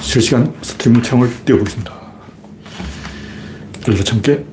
[0.00, 1.92] 실시간 스트리밍 창을 띄워보겠습니다.
[3.88, 4.44] 열로 참깨.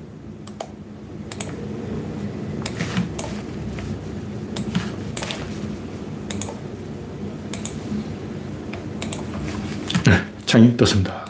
[10.05, 11.25] 네, 창이 떴습니다.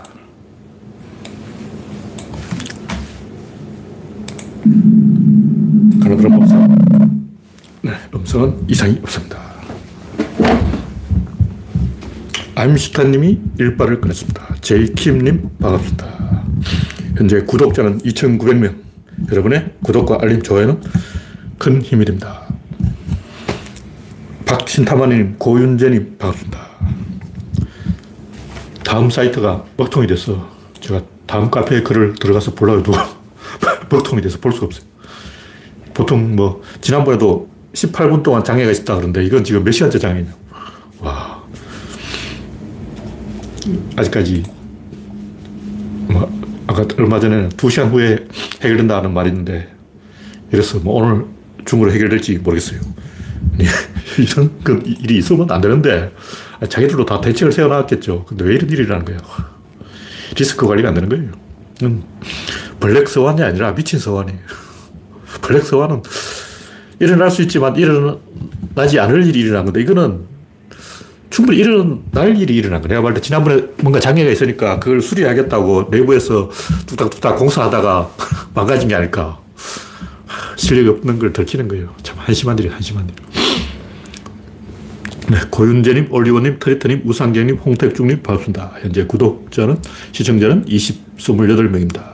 [6.01, 6.67] 하나 들어 봅시다.
[7.81, 9.44] 네, 음성은 이상이 없습니다.
[12.65, 14.55] 암슈타님이 일발을 꺼냈습니다.
[14.61, 16.43] 제이킴님 반갑습니다.
[17.15, 18.75] 현재 구독자는 2,900명.
[19.31, 20.81] 여러분의 구독과 알림, 좋아요는
[21.59, 22.41] 큰 힘이 됩니다.
[24.47, 26.59] 박신타마님, 고윤재님 반갑습니다.
[28.83, 32.93] 다음 사이트가 먹통이 돼서 제가 다음 카페에 글을 들어가서 보려고 해도
[33.91, 34.85] 먹통이 돼서 볼 수가 없어요.
[35.93, 40.33] 보통 뭐 지난번에도 18분 동안 장애가 있었다 그러는데 이건 지금 몇 시간째 장애냐.
[41.01, 41.45] 와.
[43.95, 44.43] 아직까지
[46.07, 46.31] 뭐
[46.67, 48.27] 아까 얼마 전에 2시간 후에
[48.61, 49.69] 해결된다는 말이 있는데
[50.51, 51.25] 이래서 뭐 오늘
[51.65, 52.79] 중으로 해결될지 모르겠어요.
[54.17, 56.11] 이런 그 일이 있으면 안 되는데
[56.67, 58.25] 자기들도 다 대책을 세워놨겠죠.
[58.25, 59.19] 근데 왜 이런 일이 라는 거예요?
[60.37, 62.01] 리스크 관리가 안 되는 거예요.
[62.79, 64.39] black swan이 아니라 미친 swan이에요.
[65.41, 66.03] black swan은
[66.99, 70.25] 일어날 수 있지만 일어나지 않을 일이 일어난 건데 이거는
[71.35, 73.01] 충분히 일어날 일이 일어난 거예요.
[73.01, 76.49] 말때 지난번에 뭔가 장애가 있으니까 그걸 수리하겠다고 내부에서
[76.85, 78.09] 뚝딱뚝딱 공사하다가
[78.55, 79.37] 망가진 게 아닐까.
[80.55, 81.93] 실력이 없는 걸 들키는 거예요.
[82.03, 83.15] 참 한심한 일이 한심한 일.
[85.27, 88.71] 네, 고윤재님, 올리원님, 트리터님, 우상경님, 홍택중님 반갑습니다.
[88.81, 89.79] 현재 구독자는,
[90.13, 92.13] 시청자는 20, 28명입니다.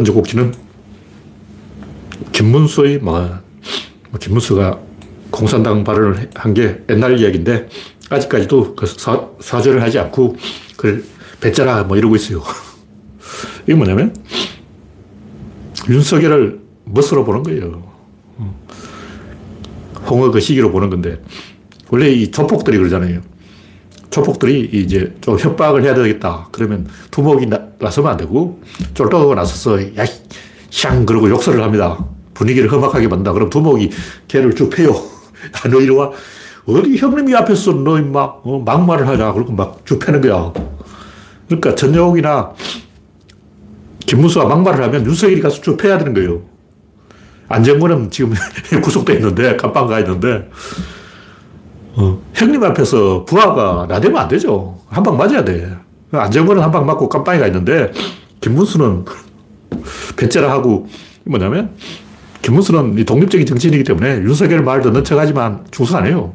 [0.00, 0.54] 번째 곡지는
[2.32, 3.42] 김문수의 망한.
[4.10, 4.78] 뭐 김문수가
[5.30, 7.68] 공산당 발언을 한 게 옛날 이야기인데
[8.08, 10.36] 아직까지도 그 사, 사죄를 하지 않고
[10.76, 11.04] 그걸
[11.40, 12.42] 배짜라 뭐 이러고 있어요.
[13.64, 14.14] 이게 뭐냐면
[15.88, 17.90] 윤석열을 멋으로 보는 거예요.
[20.08, 21.20] 홍어 그 시기로 보는 건데
[21.90, 23.20] 원래 이 조폭들이 그러잖아요.
[24.10, 26.48] 조폭들이 이제 좀 협박을 해야 되겠다.
[26.50, 28.60] 그러면 두목이 나, 나서면 안 되고
[28.94, 30.04] 쫄떡하고 나서서 야,
[30.70, 32.04] 샹 그러고 욕설을 합니다.
[32.34, 33.32] 분위기를 험악하게 만든다.
[33.32, 33.90] 그럼 두목이
[34.28, 34.90] 걔를 쭉 패요.
[35.64, 36.10] 아, 너 이리 와.
[36.66, 39.32] 어디 형님이 앞에서 너 임마 어, 막말을 하냐.
[39.32, 40.52] 그러고 막쭉 패는 거야.
[41.46, 42.52] 그러니까 전용이나
[44.06, 46.42] 김문수가 막말을 하면 윤석열이 가서 쭉 패야 되는 거예요.
[47.48, 48.32] 안정권은 지금
[48.82, 50.48] 구속돼 있는데, 깜빵 가 있는데,
[51.96, 54.78] 어, 형님 앞에서 부하가 나대면 안 되죠.
[54.88, 55.68] 한 방 맞아야 돼.
[56.12, 57.92] 안정권은 한 방 맞고 깜빵에 가 있는데,
[58.40, 59.04] 김문수는
[60.16, 60.86] 배째라 하고,
[61.24, 61.70] 뭐냐면,
[62.42, 66.32] 김문수는 독립적인 정치인이기 때문에 윤석열 말 듣는 척 하지만 충성 안 해요.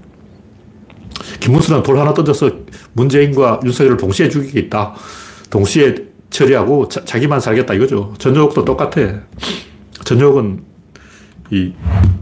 [1.40, 2.52] 김문수는 돌 하나 던져서
[2.94, 4.94] 문재인과 윤석열을 동시에 죽이겠다.
[5.50, 5.96] 동시에
[6.30, 8.14] 처리하고 자, 기만 살겠다 이거죠.
[8.20, 9.22] 전용욱도 똑같아.
[10.04, 10.62] 전용욱은
[11.52, 11.74] 이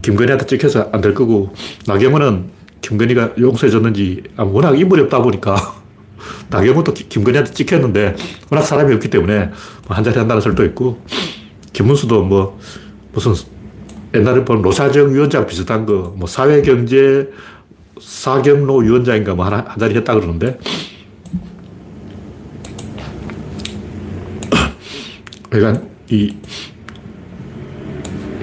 [0.02, 1.52] 김건희한테 찍혀서 안 될 거고
[1.86, 2.50] 나경원은
[2.80, 5.74] 김건희가 용서해줬는지 워낙 인물이 없다 보니까
[6.50, 8.16] 나경원도 김건희한테 찍혔는데
[8.50, 9.50] 워낙 사람이 없기 때문에
[9.86, 11.00] 뭐 한자리 한다는 설도 있고
[11.72, 12.58] 김문수도 뭐
[13.12, 13.34] 무슨
[14.14, 17.30] 옛날에 본 노사정 위원장 비슷한 거, 뭐 사회경제
[18.00, 20.56] 사경로 위원장인가 뭐 하나, 한 자리 했다 그러는데,
[25.50, 26.36] 그러니까 이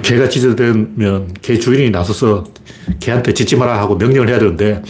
[0.02, 2.44] 개가 찢어되면 개 주인이 나서서
[3.00, 4.82] 개한테 짖지 마라 하고 명령을 해야 되는데,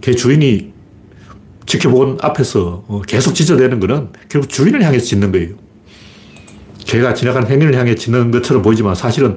[0.00, 0.75] 개 주인이
[1.66, 5.54] 지켜본 앞에서 어, 계속 짖어대는 거는 결국 주인을 향해서 짖는 거예요.
[6.84, 9.36] 개가 지나가는 행인을 향해 짖는 것처럼 보이지만 사실은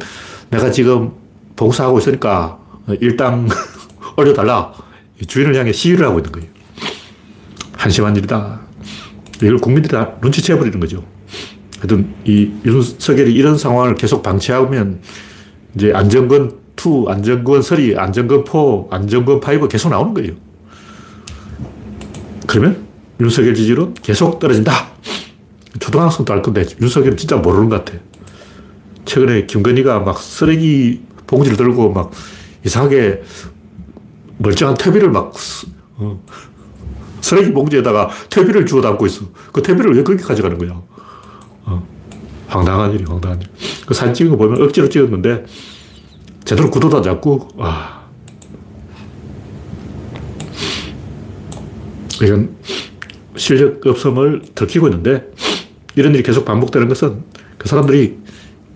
[0.51, 1.11] 내가 지금
[1.55, 2.59] 봉사하고 있으니까
[3.01, 3.49] 일당
[4.15, 4.73] 올려달라.
[5.27, 6.47] 주인을 향해 시위를 하고 있는 거예요.
[7.73, 8.61] 한심한 일이다.
[9.37, 11.03] 이걸 국민들이 다 눈치채버리는 거죠.
[11.79, 15.01] 하여튼 이 윤석열이 이런 상황을 계속 방치하면
[15.75, 20.33] 이제 안정권 2, 안정권 3, 안정권 4, 안정권 5 계속 나오는 거예요.
[22.49, 22.87] 그러면
[23.19, 24.71] 윤석열 지지율은 계속 떨어진다.
[25.79, 27.99] 초등학생도 알 건데 윤석열은 진짜 모르는 것 같아.
[29.05, 32.09] 최근에 김건희가 막 쓰레기 봉지를 들고 막
[32.65, 33.21] 이상하게
[34.39, 35.31] 멀쩡한 퇴비를 막
[35.97, 36.23] 어,
[37.21, 39.25] 쓰레기 봉지에다가 퇴비를 주워 담고 있어.
[39.51, 40.81] 그 퇴비를 왜 그렇게 가져가는 거야?
[41.65, 41.87] 어,
[42.47, 43.47] 황당한 일이 황당한 일.
[43.85, 45.45] 그 사진 찍은 거 보면 억지로 찍었는데
[46.45, 47.98] 제대로 구도도 안 잡고 와.
[52.21, 52.55] 이건
[53.35, 55.25] 실력 없음을 들키고 있는데
[55.95, 57.23] 이런 일이 계속 반복되는 것은
[57.57, 58.17] 그 사람들이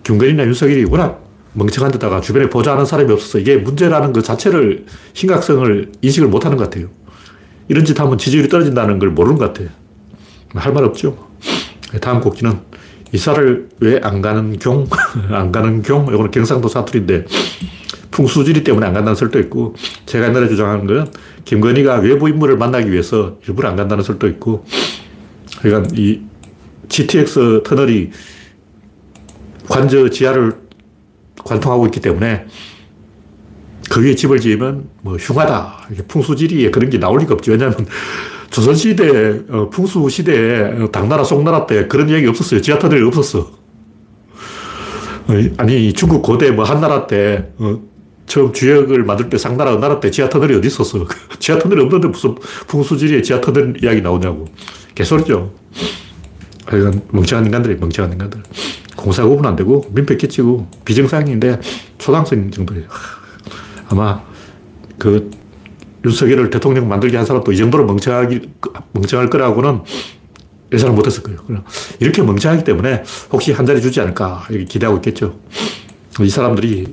[0.04, 1.22] 김건희나 윤석열이 워낙
[1.54, 6.64] 멍청한 데다가 주변에 보좌하는 사람이 없어서 이게 문제라는 그 자체를 심각성을 인식을 못 하는 것
[6.64, 6.88] 같아요.
[7.68, 9.68] 이런 짓 하면 지지율이 떨어진다는 걸 모르는 것 같아요.
[10.54, 11.16] 할 말 없죠.
[12.00, 12.58] 다음 곡지는
[13.12, 14.86] 이사를 왜 안 가는 경?
[15.30, 16.06] 안 가는 경?
[16.08, 17.24] 이거는 경상도 사투리인데
[18.14, 19.74] 풍수지리 때문에 안 간다는 설도 있고
[20.06, 21.12] 제가 옛날에 주장하는 건
[21.44, 24.64] 김건희가 외부 인물을 만나기 위해서 일부러 안 간다는 설도 있고
[25.60, 26.20] 그러니까 이
[26.88, 28.10] GTX 터널이
[29.68, 30.52] 관저 지하를
[31.44, 32.46] 관통하고 있기 때문에
[33.90, 35.88] 그 위에 집을 지으면 뭐 흉하다.
[36.06, 37.50] 풍수지리에 그런 게 나올 리가 없죠.
[37.52, 37.86] 왜냐하면
[38.50, 42.60] 조선시대, 어, 풍수시대에 당나라, 송나라 때 그런 얘기 없었어요.
[42.62, 43.50] 지하터널이 없었어.
[45.56, 47.80] 아니, 중국 고대 뭐 한나라 때, 어,
[48.26, 51.06] 처음 주역을 만들 때 상나라, 은나라 때 지하 터널이 어디 있었어.
[51.38, 52.34] 지하 터널이 없는데 무슨
[52.66, 54.46] 풍수지리에 지하 터널 이야기 나오냐고.
[54.94, 55.52] 개소리죠.
[56.66, 58.42] 하여간 멍청한 인간들이 멍청한 인간들.
[58.96, 61.60] 공사 구분 안 되고 민폐 끼치고 비정상인데
[61.98, 62.86] 초등학생 정도예요.
[63.90, 64.22] 아마
[64.98, 65.30] 그
[66.04, 68.50] 윤석열을 대통령 만들게 한 사람도 이 정도로 멍청하기,
[68.92, 69.80] 멍청할 거라고는
[70.72, 71.38] 예상을 못 했을 거예요.
[72.00, 75.38] 이렇게 멍청하기 때문에 혹시 한 자리 주지 않을까 기대하고 있겠죠.
[76.20, 76.86] 이 사람들이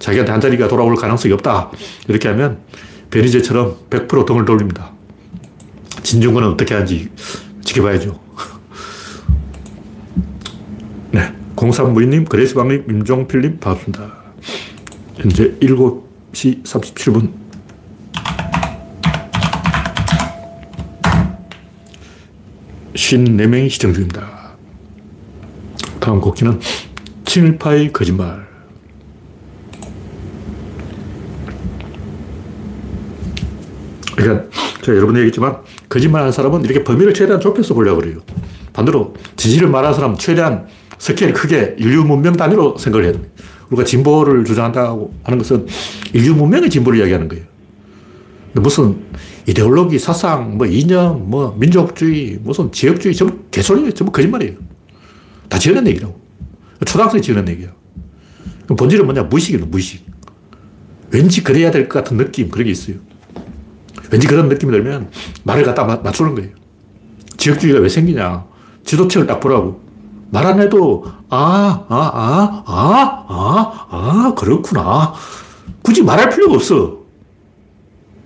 [0.00, 1.70] 자기한테 한 자리가 돌아올 가능성이 없다.
[2.08, 2.58] 이렇게 하면
[3.10, 4.92] 베니제처럼 100% 등을 돌립니다.
[6.02, 7.10] 진중권은 어떻게 하는지
[7.62, 8.18] 지켜봐야죠.
[11.12, 11.32] 네.
[11.54, 14.10] 03무인님, 그레이스방님, 임종필님, 반갑습니다.
[15.16, 17.32] 현재 7시 37분.
[22.94, 24.50] 쉰네 명이 시청 중입니다.
[26.00, 26.58] 다음 곡기는
[27.26, 28.49] 친일파의 거짓말.
[34.20, 34.48] 그러니까
[34.82, 35.58] 제가 여러 번 얘기했지만
[35.88, 38.18] 거짓말하는 사람은 이렇게 범위를 최대한 좁혀서 보려고 그래요.
[38.72, 40.66] 반대로 진실을 말하는 사람은 최대한
[40.98, 43.32] 스케일 크게 인류 문명 단위로 생각을 해야 됩니다.
[43.70, 45.66] 우리가 진보를 주장한다고 하는 것은
[46.12, 47.44] 인류 문명의 진보를 이야기하는 거예요.
[48.54, 49.04] 무슨
[49.46, 53.92] 이데올로기, 사상, 뭐 이념, 뭐 민족주의, 무슨 지역주의, 전부 개소리예요.
[53.92, 54.56] 전부 거짓말이에요.
[55.48, 56.20] 다 지어낸 얘기라고.
[56.84, 57.44] 초등학생이 지어낸.
[58.64, 59.24] 그럼 본질은 뭐냐?
[59.24, 60.04] 무의식이에요, 무의식.
[61.10, 62.96] 왠지 그래야 될 것 같은 느낌, 그런 게 있어요.
[64.10, 65.10] 왠지 그런 느낌이 들면
[65.44, 66.50] 말을 갖다 맞추는 거예요.
[67.36, 68.44] 지역주의가 왜 생기냐?
[68.84, 69.80] 지도책을 딱 보라고.
[70.32, 75.12] 말 안 해도, 아, 아, 아, 아, 아, 아, 그렇구나.
[75.82, 76.98] 굳이 말할 필요가 없어.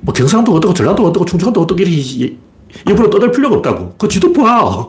[0.00, 2.36] 뭐 경상도 어떻고 전라도 어떻고 충청도 어떻고 이렇게
[2.90, 3.94] 입으로 떠들 필요가 없다고.
[3.96, 4.86] 그 지도 봐.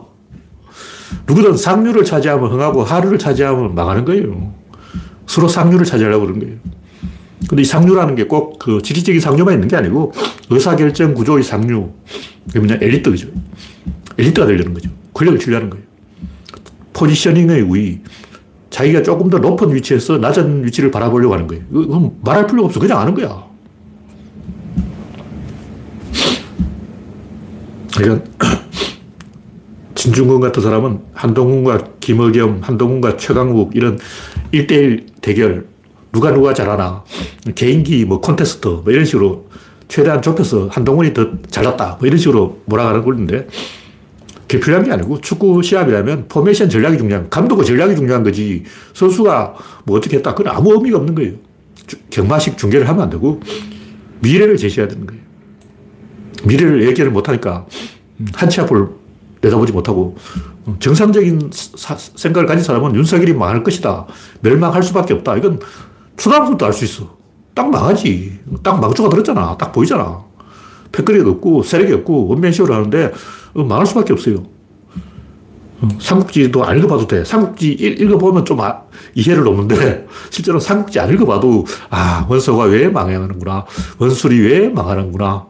[1.26, 4.52] 누구든 상류를 차지하면 흥하고 하류를 차지하면 망하는 거예요.
[5.26, 6.56] 서로 상류를 차지하려고 그런 거예요.
[7.48, 10.12] 근데 이 상류라는 게 꼭 그 지리적인 상류만 있는 게 아니고
[10.50, 11.90] 의사결정 구조의 상류.
[12.46, 13.28] 그게 뭐냐, 엘리트죠.
[14.18, 14.90] 엘리트가 되려는 거죠.
[15.12, 15.84] 권력을 취하는 거예요.
[16.92, 18.00] 포지셔닝의 우위.
[18.70, 21.64] 자기가 조금 더 높은 위치에서 낮은 위치를 바라보려고 하는 거예요.
[21.70, 22.80] 그럼 말할 필요가 없어.
[22.80, 23.44] 그냥 아는 거야.
[27.96, 28.24] 그러니까
[29.94, 33.98] 진중권 같은 사람은 한동훈과 김의겸, 한동훈과 최강욱 이런
[34.52, 35.66] 1대1 대결
[36.12, 37.04] 누가 누가 잘하나.
[37.54, 39.48] 개인기 뭐 콘테스트 뭐 이런 식으로
[39.88, 41.96] 최대한 좁혀서 한동훈이 더 잘났다.
[41.98, 43.46] 뭐 이런 식으로 몰아가는 꼴인데
[44.48, 48.64] 그게 필요한 게 아니고 축구 시합이라면 포메이션 전략이 중요한 감독의 전략이 중요한 거지.
[48.94, 49.54] 선수가
[49.84, 50.34] 뭐 어떻게 했다.
[50.34, 51.34] 그건 아무 의미가 없는 거예요.
[52.10, 53.40] 경마식 중계를 하면 안 되고
[54.20, 55.22] 미래를 제시해야 되는 거예요.
[56.44, 57.66] 미래를 얘기를 못하니까
[58.34, 58.88] 한치 앞을
[59.40, 60.16] 내다보지 못하고
[60.80, 64.06] 정상적인 사, 생각을 가진 사람은 윤석열이 망할 것이다.
[64.40, 65.36] 멸망할 수밖에 없다.
[65.36, 65.60] 이건
[66.16, 67.16] 초등학생도 알 수 있어.
[67.54, 68.40] 딱 망하지.
[68.62, 69.56] 딱 망조가 들었잖아.
[69.56, 70.22] 딱 보이잖아.
[70.92, 73.12] 패거리가 없고 세력이 없고 원맨쇼를 하는데
[73.54, 74.44] 망할 수밖에 없어요.
[76.00, 77.24] 삼국지도 안 읽어봐도 돼.
[77.24, 78.82] 삼국지 읽 어보면 좀 아,
[79.14, 83.66] 이해를 놓는데 실제로 삼국지 안 읽어봐도 아 원서가 왜 망하는구나.
[83.98, 85.46] 원술이 왜 망하는구나.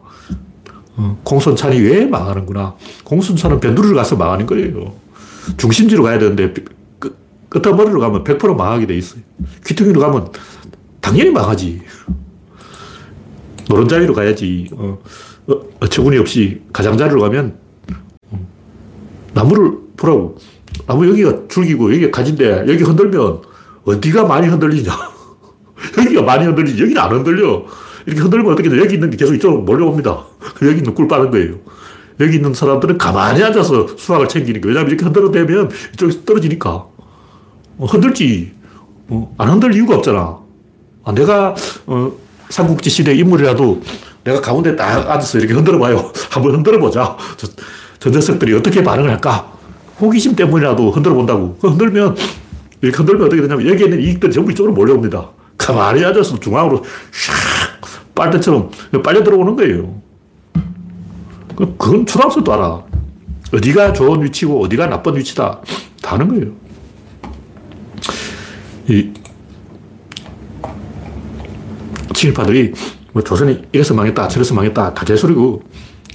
[0.97, 2.75] 어, 공손찬이 왜 망하는구나.
[3.03, 4.93] 공손찬은 변두리를 가서 망하는 거예요.
[5.55, 6.53] 중심지로 가야 되는데
[7.49, 9.21] 끝머리로 가면 100% 망하게 돼 있어요.
[9.65, 10.29] 귀퉁이로 가면
[11.07, 11.81] 당연히 망하지.
[13.69, 14.67] 노른자위로 가야지.
[14.73, 14.99] 어,
[15.47, 17.57] 어, 처구니 없이 가장자리로 가면
[18.29, 18.47] 어,
[19.33, 20.37] 나무를 보라고.
[20.85, 23.41] 나무 여기가 줄기고 여기가 가진데 여기 흔들면
[23.85, 24.91] 어디가 많이 흔들리냐.
[25.97, 27.63] 여기가 많이 흔들리지 여기는 안 흔들려.
[28.05, 28.77] 이렇게 흔들면 어떻게 돼?
[28.77, 30.25] 여기 있는 게 계속 이쪽으로 몰려옵니다.
[30.63, 31.55] 여기 있는 꿀 빠는 거예요.
[32.19, 34.73] 여기 있는 사람들은 가만히 앉아서 수학을 챙기는 거예요.
[34.73, 36.69] 왜냐하면 이렇게 흔들어대면 이쪽에서 떨어지니까.
[37.77, 38.51] 어, 흔들지.
[39.07, 40.46] 어, 안 흔들 이유가 없잖아.
[41.07, 42.11] 아, 내가 어,
[42.49, 43.81] 삼국지 시대 인물이라도
[44.25, 46.11] 내가 가운데 딱 앉아서 이렇게 흔들어 봐요.
[46.29, 47.15] 한번 흔들어 보자.
[47.37, 47.47] 저,
[47.97, 49.53] 저 녀석들이 어떻게 반응을 할까?
[50.01, 51.57] 호기심 때문이라도 흔들어 본다고.
[51.61, 52.17] 흔들면
[52.81, 55.29] 이렇게 흔들면 어떻게 되냐면 여기에 있는 이익들이 전부 이쪽으로 몰려옵니다.
[55.57, 58.69] 가만히 앉아서 중앙으로 샥 빨대처럼
[59.01, 60.01] 빨려 들어오는 거예요.
[61.55, 62.83] 그건 초등학생도 알아.
[63.53, 65.61] 어디가 좋은 위치고 어디가 나쁜 위치다.
[66.01, 66.51] 다 아는 거예요.
[68.89, 69.13] 이
[72.21, 72.73] 친일파들이
[73.13, 75.61] 뭐 조선이 이래서 망했다, 저래서 망했다, 다 제소리고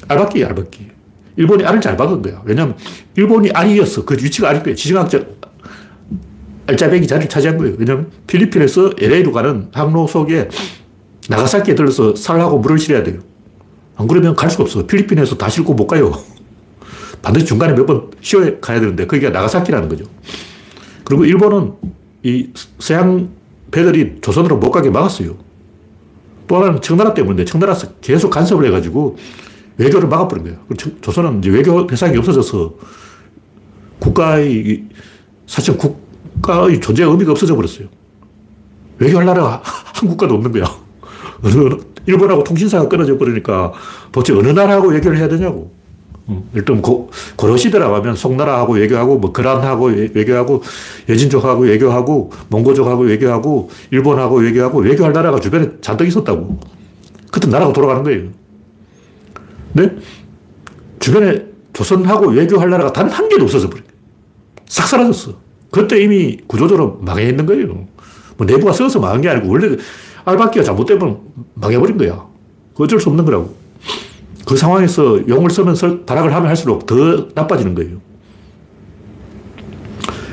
[0.08, 0.88] 알박기, 알박기.
[1.36, 2.42] 일본이 알을 잘 박은 거야.
[2.44, 2.76] 왜냐면
[3.16, 4.04] 일본이 알이었어.
[4.04, 4.74] 그 위치가 알일 거야.
[4.74, 5.40] 지정학적
[6.66, 7.74] 알짜배기 자리를 차지한 거예요.
[7.78, 10.48] 왜냐면 필리핀에서 LA로 가는 항로 속에
[11.28, 13.20] 나가사키에 들러서 살하고 물을 실어야 돼요.
[13.96, 14.86] 안 그러면 갈 수가 없어.
[14.86, 16.12] 필리핀에서 다 싣고 못 가요.
[17.22, 20.04] 반드시 중간에 몇 번 쉬어 가야 되는데 거기가 나가사키라는 거죠.
[21.04, 21.72] 그리고 일본은
[22.24, 23.30] 이 서양
[23.70, 25.34] 배들이 조선으로 못 가게 막았어요.
[26.52, 29.16] 또 하나는 청나라 때문인데 청나라에서 계속 간섭을 해가지고
[29.78, 30.58] 외교를 막아버린 거예요.
[31.00, 32.74] 조선은 이제 외교 대상이 없어져서
[33.98, 34.84] 국가의
[35.46, 37.88] 사실 국가의 존재 의미가 없어져 버렸어요.
[38.98, 40.64] 외교할 나라가 한 국가도 없는 거야.
[42.04, 43.72] 일본하고 통신사가 끊어져 버리니까
[44.12, 45.72] 도대체 어느 나라하고 외교를 해야 되냐고.
[46.54, 50.62] 일단 고, 고려 시대라고 하면 송나라하고 외교하고 뭐 거란하고 외교하고
[51.08, 56.58] 여진족하고 외교하고 몽고족하고 외교하고 일본하고 외교하고 외교할 나라가 주변에 잔뜩 있었다고.
[57.30, 58.28] 그때 나라가 돌아가는 거예요.
[59.74, 59.96] 근데
[61.00, 63.84] 주변에 조선하고 외교할 나라가 단 한 개도 없어져 버린
[64.66, 65.34] 싹 사라졌어.
[65.70, 67.86] 그때 이미 구조적으로 망해 있는 거예요.
[68.36, 69.76] 뭐 내부가 썩어서 망한 게 아니고 원래
[70.24, 71.18] 알바끼가 잘못되면
[71.54, 72.26] 망해버린 거야.
[72.76, 73.61] 어쩔 수 없는 거라고.
[74.46, 77.98] 그 상황에서 용을 쓰면 발악을 하면 할수록 더 나빠지는 거예요.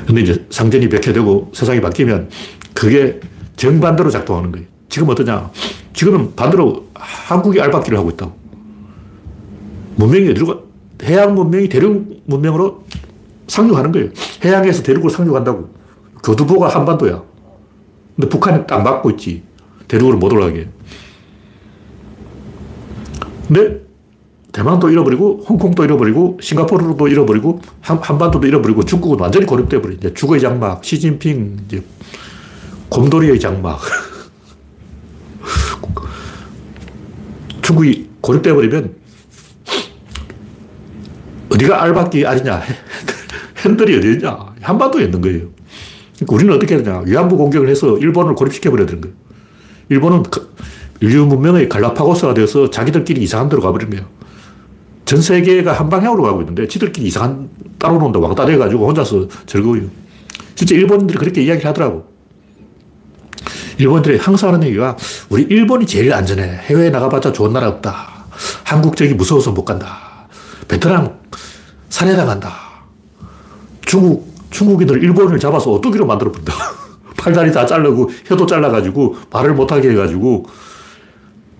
[0.06, 2.30] 근데 이제 상전이 백해되고 세상이 바뀌면
[2.74, 3.20] 그게
[3.56, 4.66] 정반대로 작동하는 거예요.
[4.88, 5.50] 지금 어떠냐?
[5.92, 8.32] 지금은 반대로 한국이 알바끼를 하고 있다고.
[9.96, 10.64] 문명이 어디로
[11.04, 12.84] 해양 문명이 대륙 문명으로
[13.46, 14.08] 상륙하는 거예요.
[14.44, 15.70] 해양에서 대륙으로 상륙한다고.
[16.24, 17.22] 교두보가 한반도야.
[18.16, 19.42] 근데 북한이 딱 막고 있지.
[19.86, 20.68] 대륙으로 못 올라가게.
[23.46, 23.89] 근데
[24.52, 30.40] 대만도 잃어버리고 홍콩도 잃어버리고 싱가포르도 잃어버리고 한, 한반도도 잃어버리고 중국은 완전히 고립돼 버린 이제 죽의
[30.40, 31.82] 장막, 시진핑 이제
[32.88, 33.80] 곰돌이의 장막.
[37.62, 38.96] 중국이 고립돼 버리면
[41.50, 42.62] 어디가 알박기 알이냐?
[43.64, 44.54] 핸들이 어디 있냐?
[44.60, 45.48] 한반도에 있는 거예요.
[46.16, 47.00] 그러니까 우리는 어떻게 해야 되냐?
[47.00, 49.16] 위안부 공격을 해서 일본을 고립시켜 버려야 되는 거예요.
[49.88, 50.52] 일본은 그
[51.00, 54.19] 인류 문명의 갈라파고스가 되어서 자기들끼리 이상한 데로 거예요.
[55.10, 57.50] 전 세계가 한 방향으로 가고 있는데 지들끼리 이상한
[57.80, 59.82] 따로 논다 왕따 돼가지고 혼자서 즐거워요.
[60.54, 62.06] 진짜 일본인들이 그렇게 이야기를 하더라고.
[63.78, 64.96] 일본인들이 항상 하는 얘기가
[65.28, 66.44] 우리 일본이 제일 안전해.
[66.44, 68.06] 해외에 나가봤자 좋은 나라 없다.
[68.62, 69.98] 한국 저기 무서워서 못 간다.
[70.68, 71.18] 베트남
[71.88, 72.54] 살해당한다.
[73.86, 76.52] 중국, 중국인들 일본을 잡아서 어뚜기로 만들어 본다.
[77.18, 80.46] 팔다리 다 자르고 혀도 잘라가지고 말을 못하게 해가지고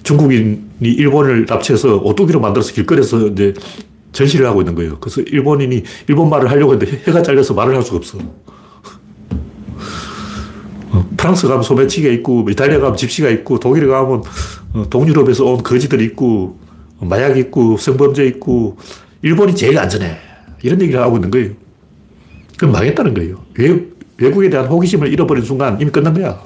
[0.03, 3.55] 중국인이 일본을 납치해서 오뚜기로 만들어서 길거리에서 이제
[4.13, 4.99] 전시를 하고 있는 거예요.
[4.99, 8.19] 그래서 일본인이 일본 말을 하려고 했는데 혀가 잘려서 말을 할 수가 없어.
[10.93, 14.23] 어, 프랑스 가면 소매치기가 있고, 이탈리아 가면 집시가 있고, 독일 가면
[14.73, 16.59] 어, 동유럽에서 온 거지들 있고,
[17.01, 18.77] 마약 있고, 성범죄 있고,
[19.23, 20.17] 일본이 제일 안전해.
[20.63, 21.51] 이런 얘기를 하고 있는 거예요.
[22.57, 23.45] 그럼 망했다는 거예요.
[23.57, 23.81] 외,
[24.19, 26.41] 외국에 대한 호기심을 잃어버린 순간 이미 끝난 거야.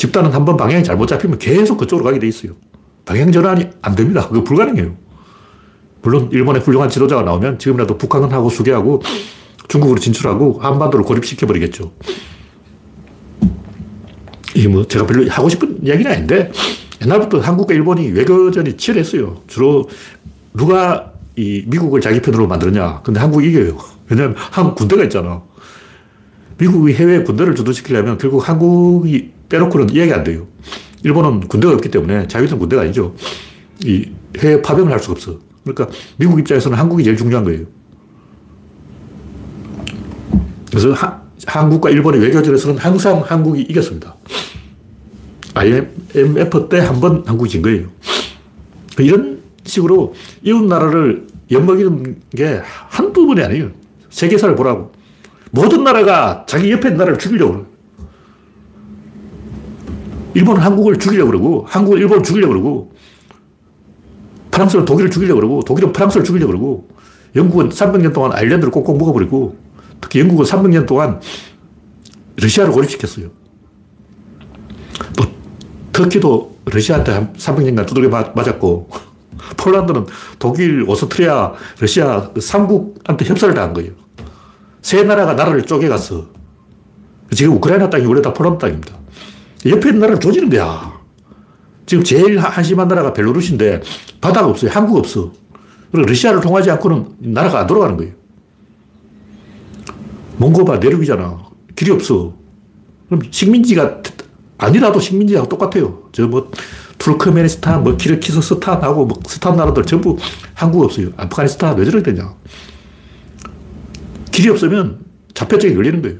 [0.00, 2.52] 집단은 한 번 방향이 잘못 잡히면 계속 그쪽으로 가게 돼 있어요.
[3.04, 4.26] 방향 전환이 안 됩니다.
[4.26, 4.96] 그거 불가능해요.
[6.00, 9.02] 물론 일본의 훌륭한 지도자가 나오면 지금이라도 북한은 하고 수계하고
[9.68, 11.92] 중국으로 진출하고 한반도를 고립시켜 버리겠죠.
[14.54, 16.50] 이게 뭐 제가 별로 하고 싶은 이야기는 아닌데
[17.02, 19.42] 옛날부터 한국과 일본이 외교전이 치열했어요.
[19.48, 19.86] 주로
[20.54, 23.02] 누가 이 미국을 자기 편으로 만들었냐.
[23.02, 23.76] 근데 한국이 이겨요.
[24.08, 25.42] 왜냐하면 한국 군대가 있잖아.
[26.60, 30.46] 미국이 해외 군대를 주도시키려면 결국 한국이 빼놓고는 이야기 안 돼요.
[31.02, 33.14] 일본은 군대가 없기 때문에 자유된 군대가 아니죠.
[33.84, 35.38] 이 해외 파병을 할 수가 없어.
[35.64, 35.88] 그러니까
[36.18, 37.64] 미국 입장에서는 한국이 제일 중요한 거예요.
[40.68, 44.14] 그래서 하, 한국과 일본의 외교전에서는 항상 한국이 이겼습니다.
[45.54, 47.88] IMF 때 한 번 한국이 진 거예요.
[48.98, 53.70] 이런 식으로 이웃 나라를 엿먹이는 게 한두 번이 아니에요.
[54.10, 54.92] 세계사를 보라고.
[55.50, 57.66] 모든 나라가 자기 옆에 나라를 죽이려고 그래요.
[60.34, 62.92] 일본은 한국을 죽이려고 그러고, 한국은 일본을 죽이려고 그러고,
[64.52, 66.88] 프랑스는 독일을 죽이려고 그러고, 독일은 프랑스를 죽이려고 그러고,
[67.34, 69.56] 영국은 300년 동안 아일랜드를 꼭꼭 먹어버리고,
[70.00, 71.20] 특히 영국은 300년 동안
[72.36, 73.28] 러시아를 고립시켰어요.
[75.16, 75.24] 또,
[75.92, 78.88] 터키도 러시아한테 한 300년간 두들겨 맞았고,
[79.56, 80.06] 폴란드는
[80.38, 83.92] 독일, 오스트리아, 러시아 3국한테 협사를 당한 거예요.
[84.82, 86.28] 세 나라가 나라를 쪼개갔어.
[87.32, 88.94] 지금 우크라이나 땅이 원래 다 폴란드 땅입니다.
[89.66, 91.00] 옆에 있는 나라를 조지는 거야.
[91.86, 93.82] 지금 제일 한심한 나라가 벨로루시인데
[94.20, 94.70] 바다가 없어요.
[94.72, 95.32] 한국 없어.
[95.92, 98.12] 그리고 러시아를 통하지 않고는 나라가 안 돌아가는 거예요.
[100.38, 101.38] 몽고바 내륙이잖아.
[101.76, 102.34] 길이 없어.
[103.08, 104.02] 그럼 식민지가
[104.58, 106.08] 아니라도 식민지하고 똑같아요.
[106.12, 106.50] 저 뭐
[107.00, 110.16] 투르크메니스탄, 뭐 키르키스스탄하고 뭐 스탄 나라들 전부
[110.54, 111.08] 한국 없어요.
[111.16, 112.34] 아프가니스탄 왜 저렇게 되냐.
[114.40, 115.00] 길이 없으면
[115.34, 116.18] 자폐증이 걸리는 거예요.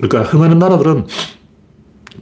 [0.00, 1.06] 그러니까 흥하는 나라들은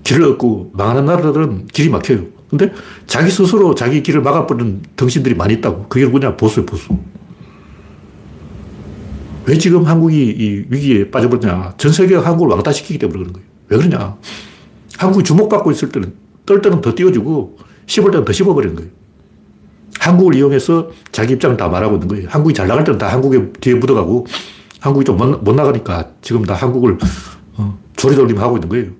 [0.03, 2.25] 길을 얻고 망하는 나라들은 길이 막혀요.
[2.49, 2.73] 근데
[3.07, 5.89] 자기 스스로 자기 길을 막아버리는 덩신들이 많이 있다고.
[5.89, 6.37] 그게 뭐냐?
[6.37, 6.99] 보수예 보수.
[9.45, 11.75] 왜 지금 한국이 이 위기에 빠져버렸냐?
[11.77, 13.49] 전 세계가 한국을 왕따 시키기 때문에 그런 거예요.
[13.69, 14.17] 왜 그러냐?
[14.97, 16.15] 한국이 주목받고 있을 때는
[16.47, 18.91] 떨 때는 더 띄워주고 씹을 때는 더 씹어버리는 거예요.
[20.01, 22.29] 한국을 이용해서 자기 입장을 다 말하고 있는 거예요.
[22.31, 24.27] 한국이 잘 나갈 때는 다 한국에 뒤에 묻어가고
[24.81, 26.99] 한국이 좀 못 나가니까 지금 다 한국을
[27.57, 28.91] 어, 조리돌림 하고 있는 거예요.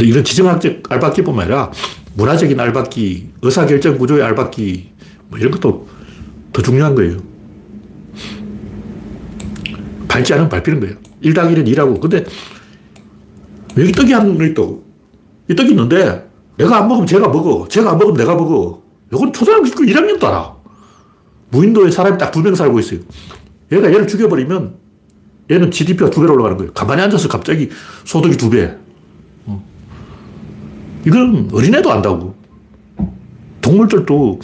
[0.00, 1.70] 이런 지정학적 알박기뿐만 아니라
[2.14, 4.90] 문화적인 알박기, 의사결정 구조의 알박기,
[5.28, 5.88] 뭐 이런 것도
[6.52, 7.18] 더 중요한 거예요.
[10.08, 10.96] 밟지 않으면 밟히는 거예요.
[11.22, 12.00] 1당 1은 2라고.
[12.00, 12.24] 근데
[13.78, 14.84] 여기 떡이 한 있도.
[15.48, 17.68] 이 떡이 있는데 내가 안 먹으면 제가 먹어.
[17.68, 18.82] 제가 안 먹으면 내가 먹어.
[19.12, 20.55] 이건 초등학교 1학년도 알아.
[21.50, 23.00] 무인도에 사람이 딱 두 명 살고 있어요.
[23.72, 24.74] 얘가 얘를 죽여버리면
[25.50, 26.72] 얘는 GDP가 두 배로 올라가는 거예요.
[26.72, 27.70] 가만히 앉아서 갑자기
[28.04, 28.74] 소득이 두 배.
[29.46, 29.64] 어.
[31.06, 32.34] 이건 어린애도 안다고.
[33.60, 34.40] 동물들도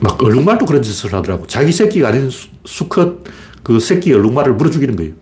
[0.00, 1.46] 막 얼룩말도 그런 짓을 하더라고.
[1.46, 2.30] 자기 새끼가 아닌
[2.64, 3.24] 수컷
[3.62, 5.12] 그 새끼 얼룩말을 물어 죽이는 거예요.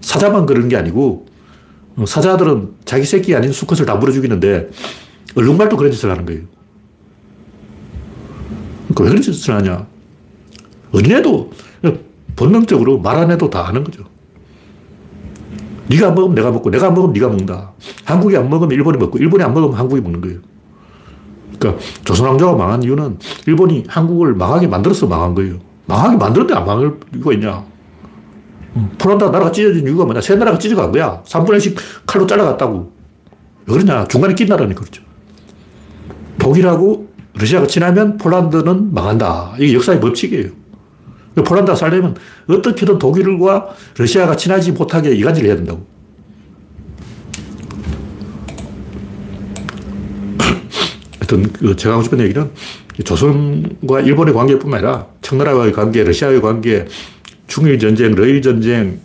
[0.00, 1.26] 사자만 그러는 게 아니고
[1.96, 4.70] 어, 사자들은 자기 새끼 아닌 수컷을 다 물어 죽이는데
[5.36, 6.42] 얼룩말도 그런 짓을 하는 거예요.
[8.98, 9.86] 그러니까 왜 그런 짓을 하냐.
[10.92, 11.50] 어린애도
[12.34, 14.04] 본능적으로 말 안 해도 다 아는 거죠.
[15.88, 17.72] 네가 먹으면 내가 먹고 내가 먹으면 네가 먹는다.
[18.04, 20.40] 한국이 안 먹으면 일본이 먹고 일본이 안 먹으면 한국이 먹는 거예요.
[21.58, 25.58] 그러니까 조선왕조가 망한 이유는 일본이 한국을 망하게 만들어서 망한 거예요.
[25.86, 27.64] 망하게 만들었는데 안 망할 이유가 있냐.
[28.98, 30.20] 폴란드 나라가 찢어진 이유가 뭐냐.
[30.20, 31.22] 새 나라가 찢어간 거야.
[31.24, 32.92] 3분의 1씩 칼로 잘라갔다고.
[33.66, 34.06] 왜 그러냐.
[34.06, 35.02] 중간에 낀 나라니까 그렇죠.
[36.38, 37.07] 독일하고
[37.38, 39.54] 러시아가 친하면 폴란드는 망한다.
[39.58, 40.50] 이게 역사의 법칙이에요.
[41.36, 42.16] 폴란드가 살려면
[42.48, 45.86] 어떻게든 독일과 러시아가 친하지 못하게 이간질을 해야 된다고.
[51.20, 52.50] 하여튼 그 제가 하고 싶은 얘기는
[53.04, 56.86] 조선과 일본의 관계뿐만 아니라 청나라와의 관계, 러시아의 관계,
[57.46, 58.98] 중일 전쟁, 러일 전쟁,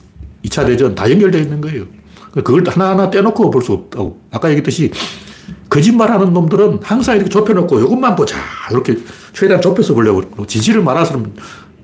[0.43, 1.85] 2차 대전 다 연결되어 있는 거예요.
[2.31, 4.19] 그걸 하나하나 떼놓고 볼 수 없다고.
[4.31, 4.91] 아까 얘기했듯이
[5.73, 8.37] 거짓말하는 놈들은 항상 이렇게 좁혀놓고 이것만 보자.
[8.69, 8.95] 이렇게
[9.33, 11.33] 최대한 좁혀서 보려고 진실을 말하는 사람은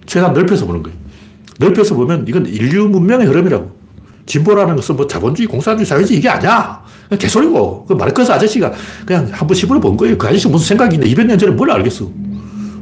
[0.06, 0.96] 최대한 넓혀서 보는 거예요.
[1.58, 3.80] 넓혀서 보면 이건 인류 문명의 흐름이라고.
[4.28, 6.84] 진보라는 것은 뭐 자본주의, 공산주의, 사회주의 이게 아니야.
[7.18, 7.86] 개소리고.
[7.88, 8.72] 그 마르크스 아저씨가
[9.08, 10.20] 그냥 한번 시부를 본 거예요.
[10.20, 12.06] 그 아저씨 무슨 생각이 있는데 200년 전에 뭘 알겠어.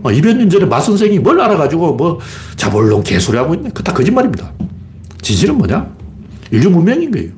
[0.03, 2.19] 200년 어, 전에 마 선생이 뭘 알아가지고 뭐
[2.57, 3.69] 자본론 개소리 하고 있네.
[3.73, 4.51] 그 다 거짓말입니다.
[5.21, 5.89] 진실은 뭐냐?
[6.51, 7.31] 인류 문명인 거예요.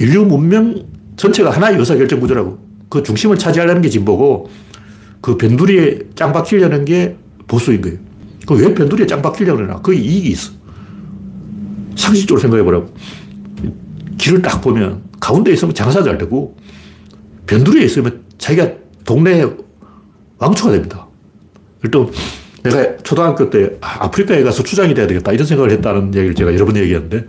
[0.00, 2.61] 인류 문명 전체가 하나의 의사결정 구조라고.
[2.92, 4.50] 그 중심을 차지하려는 게 진보고
[5.22, 7.96] 그 변두리에 짱 박히려는 게 보수인 거예요.
[8.46, 9.80] 그 왜 변두리에 짱 박히려고 그러나?
[9.80, 10.52] 그 이익이 있어.
[11.96, 12.92] 상식적으로 생각해 보라고.
[14.18, 16.54] 길을 딱 보면 가운데 있으면 장사 잘 되고
[17.46, 18.72] 변두리에 있으면 자기가
[19.06, 19.42] 동네
[20.36, 21.06] 왕초가 됩니다.
[21.90, 22.12] 또
[22.62, 26.76] 내가 초등학교 때 아프리카에 가서 추장이 돼야 되겠다 이런 생각을 했다는 얘기를 제가 여러 번
[26.76, 27.26] 얘기했는데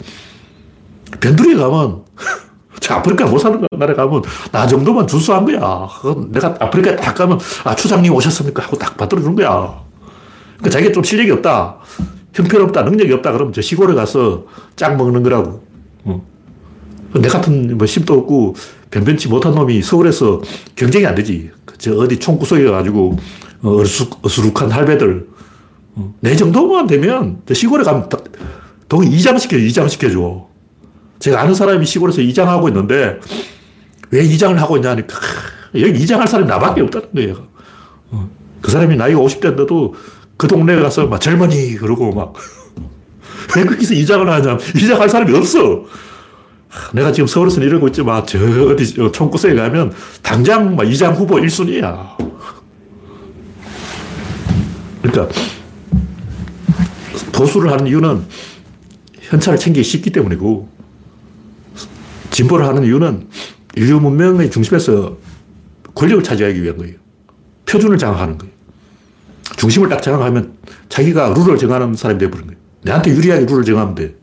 [1.21, 2.42] 변두리에 가면 저
[2.91, 5.88] 아프리카 못 사는 나라에 가면 나 정도만 준수한 거야.
[6.30, 9.82] 내가 아프리카에 딱 가면 아 추장님 오셨습니까 하고 딱 받들어 주는 거야.
[10.58, 11.78] 그러니까 자기가 좀 실력이 없다.
[12.34, 15.63] 형편없다, 능력이 없다, 그러면 저 시골에 가서 짝 먹는 거라고.
[16.06, 16.26] 어.
[17.15, 18.56] 내 같은 뭐 심도 없고
[18.89, 20.41] 변변치 못한 놈이 서울에서
[20.76, 21.52] 경쟁이 안 되지.
[21.78, 23.17] 저 어디 총구석에 가지고
[23.62, 23.84] 어,
[24.24, 25.28] 어수룩 한 할배들.
[25.96, 26.13] 어.
[26.22, 28.10] 내 정도만 되면 시골에 가면
[28.89, 30.53] 동 이장시켜, 이장시켜줘.
[31.23, 33.17] 제가 아는 사람이 시골에서 이장하고 있는데
[34.12, 35.17] 왜 이장을 하고 있냐니까
[35.79, 37.47] 여기 이장할 사람이 나밖에 없다는 거예요.
[38.12, 38.29] 어.
[38.62, 39.93] 그 사람이 나이가 50대인데도
[40.36, 42.33] 그 동네에 가서 막 젊은이 그러고 막
[43.55, 45.86] 왜 거기서 이장을 하냐 이장할 사람이 없어.
[46.91, 48.38] 내가 지금 서울에서 이러고 있지만 저
[48.69, 52.17] 어디 총구석에 가면 당장 막 이장 후보 1순위야.
[55.01, 55.33] 그러니까
[57.31, 58.25] 보수를 하는 이유는
[59.21, 60.72] 현찰을 챙기기 쉽기 때문이고
[62.34, 63.28] 진보를 하는 이유는
[63.76, 65.17] 인류 문명의 중심에서
[65.96, 66.96] 권력을 차지하기 위한 거예요.
[67.65, 68.54] 표준을 장악하는 거예요.
[69.56, 70.54] 중심을 딱 장악하면
[70.89, 72.60] 자기가 룰을 정하는 사람이 되어버린 거예요.
[72.82, 74.15] 내한테 유리하게 룰을 정하면 돼.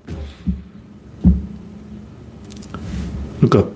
[3.41, 3.71] 그러니까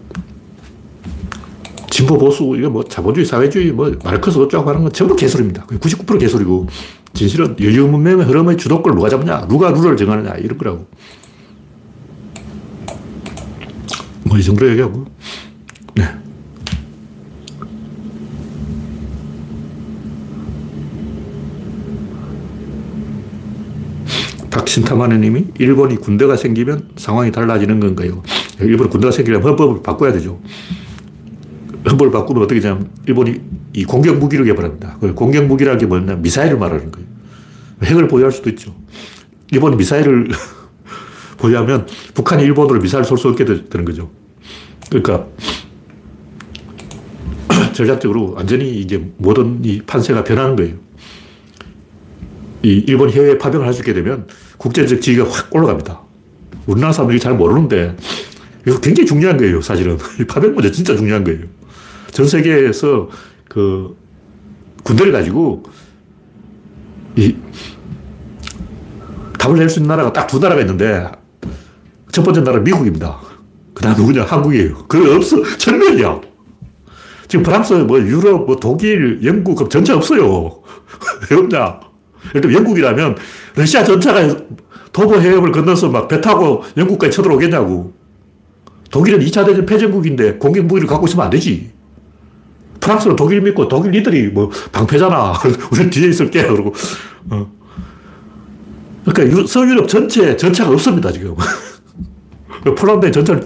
[1.91, 5.65] 진보 보수 이거 뭐 자본주의 사회주의 뭐 마르크스 어쩌고 하는 건 전부 개소리입니다.
[5.67, 6.67] 99% 개소리고
[7.15, 10.87] 진실은 인류 문명의 흐름의 주도권을 누가 잡냐, 누가 룰을 정하느냐 이런 거라고.
[14.35, 15.05] 뭐 이 정도로 얘기하고.
[15.95, 16.05] 네.
[24.51, 28.23] 박신타마네 님이 일본이 군대가 생기면 상황이 달라지는 건가요?
[28.61, 30.41] 일본 군대가 생기려면 헌법을 바꿔야 되죠.
[31.89, 33.41] 헌법을 바꾸면 어떻게 되냐면 일본이
[33.73, 34.99] 이 공격 무기를 개발합니다.
[35.01, 37.07] 그 공격 무기라는 게 뭐냐 미사일을 말하는 거예요.
[37.83, 38.75] 핵을 보유할 수도 있죠.
[39.53, 40.29] 일본이 미사일을
[41.39, 44.11] 보유하면 북한이 일본으로 미사일 쏠 수 없게 되는 거죠.
[44.91, 45.27] 그러니까
[47.75, 50.75] 전략적으로 완전히 이제 모든 이 판세가 변하는 거예요.
[52.63, 54.27] 이 일본 해외 파병을 할 수 있게 되면
[54.59, 56.01] 국제적 지위가 확 올라갑니다.
[56.67, 57.97] 우리나라 사람들이 잘 모르는데
[58.67, 59.99] 이거 굉장히 중요한 거예요, 사실은.
[60.21, 61.41] 이 파병 문제 진짜 중요한 거예요.
[62.11, 63.11] 전 세계에서
[63.49, 63.97] 그
[64.85, 65.65] 군대를 가지고
[67.17, 67.35] 이
[69.39, 71.07] 답을 낼 수 있는 나라가 딱 두 나라가 있는데
[72.13, 73.21] 첫 번째 나라 미국입니다.
[73.75, 74.23] 그 다음 누구냐?
[74.25, 74.85] 한국이에요.
[74.87, 75.37] 그거 없어.
[75.59, 76.21] 철면이야.
[77.29, 80.63] 지금 프랑스, 뭐 유럽, 뭐 독일, 영국, 그럼 전차 없어요.
[81.31, 81.81] 왜 없냐?
[82.31, 83.17] 예를 들면 영국이라면
[83.57, 84.37] 러시아 전차가
[84.93, 87.93] 도보 해협을 건너서 막 배 타고 영국까지 쳐들어오겠냐고.
[88.91, 91.73] 독일은 2차 대전 패전국인데 공격 무기를 갖고 있으면 안 되지.
[92.81, 95.33] 프랑스는 독일 믿고 독일 니들이 뭐 방패잖아.
[95.73, 96.43] 우리 뒤에 있을게.
[96.47, 96.73] 그러고.
[97.31, 97.51] 어.
[99.05, 101.35] 그러니까 서유럽 전체 전차가 없습니다, 지금.
[102.65, 103.39] 폴란드에 전차,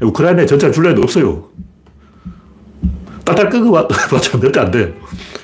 [0.00, 1.48] 우크라이나에 전차를 줄려 해도 없어요.
[3.24, 4.94] 딸딸 끄고 맞추면 몇대안 돼.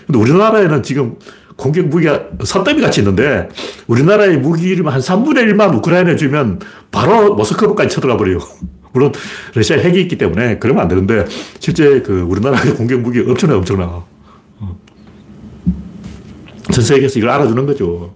[0.06, 1.16] 근데 우리나라에는 지금
[1.56, 3.48] 공격 무기가 산더미 같이 있는데
[3.86, 6.58] 우리나라의 무기를 한 3분의 1만 우크라이나에 주면
[6.90, 8.38] 바로 모스크바까지 쳐들어가 버려요.
[8.92, 9.12] 물론
[9.54, 11.24] 러시아 핵이 있기 때문에 그러면 안 되는데
[11.60, 14.04] 실제 그 우리나라의 공격 무기 엄청나 엄청나.
[14.58, 14.78] 어.
[16.72, 18.14] 전 세계에서 이걸 알아주는 거죠.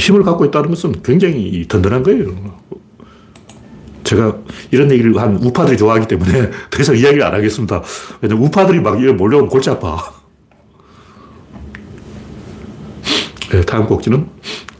[0.00, 2.60] 힘을 갖고 있다는 것은 굉장히 든든한 거예요.
[4.02, 4.38] 제가
[4.72, 7.82] 이런 얘기를 한 우파들이 좋아하기 때문에 더 이상 이야기를 안 하겠습니다.
[8.20, 9.98] 왜냐면 우파들이 막 몰려오면 골치 아파.
[13.52, 14.26] 네, 다음 곡지는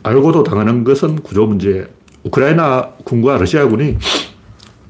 [0.03, 1.89] 알고도 당하는 것은 구조 문제.
[2.25, 3.97] 우크라이나 군과 러시아군이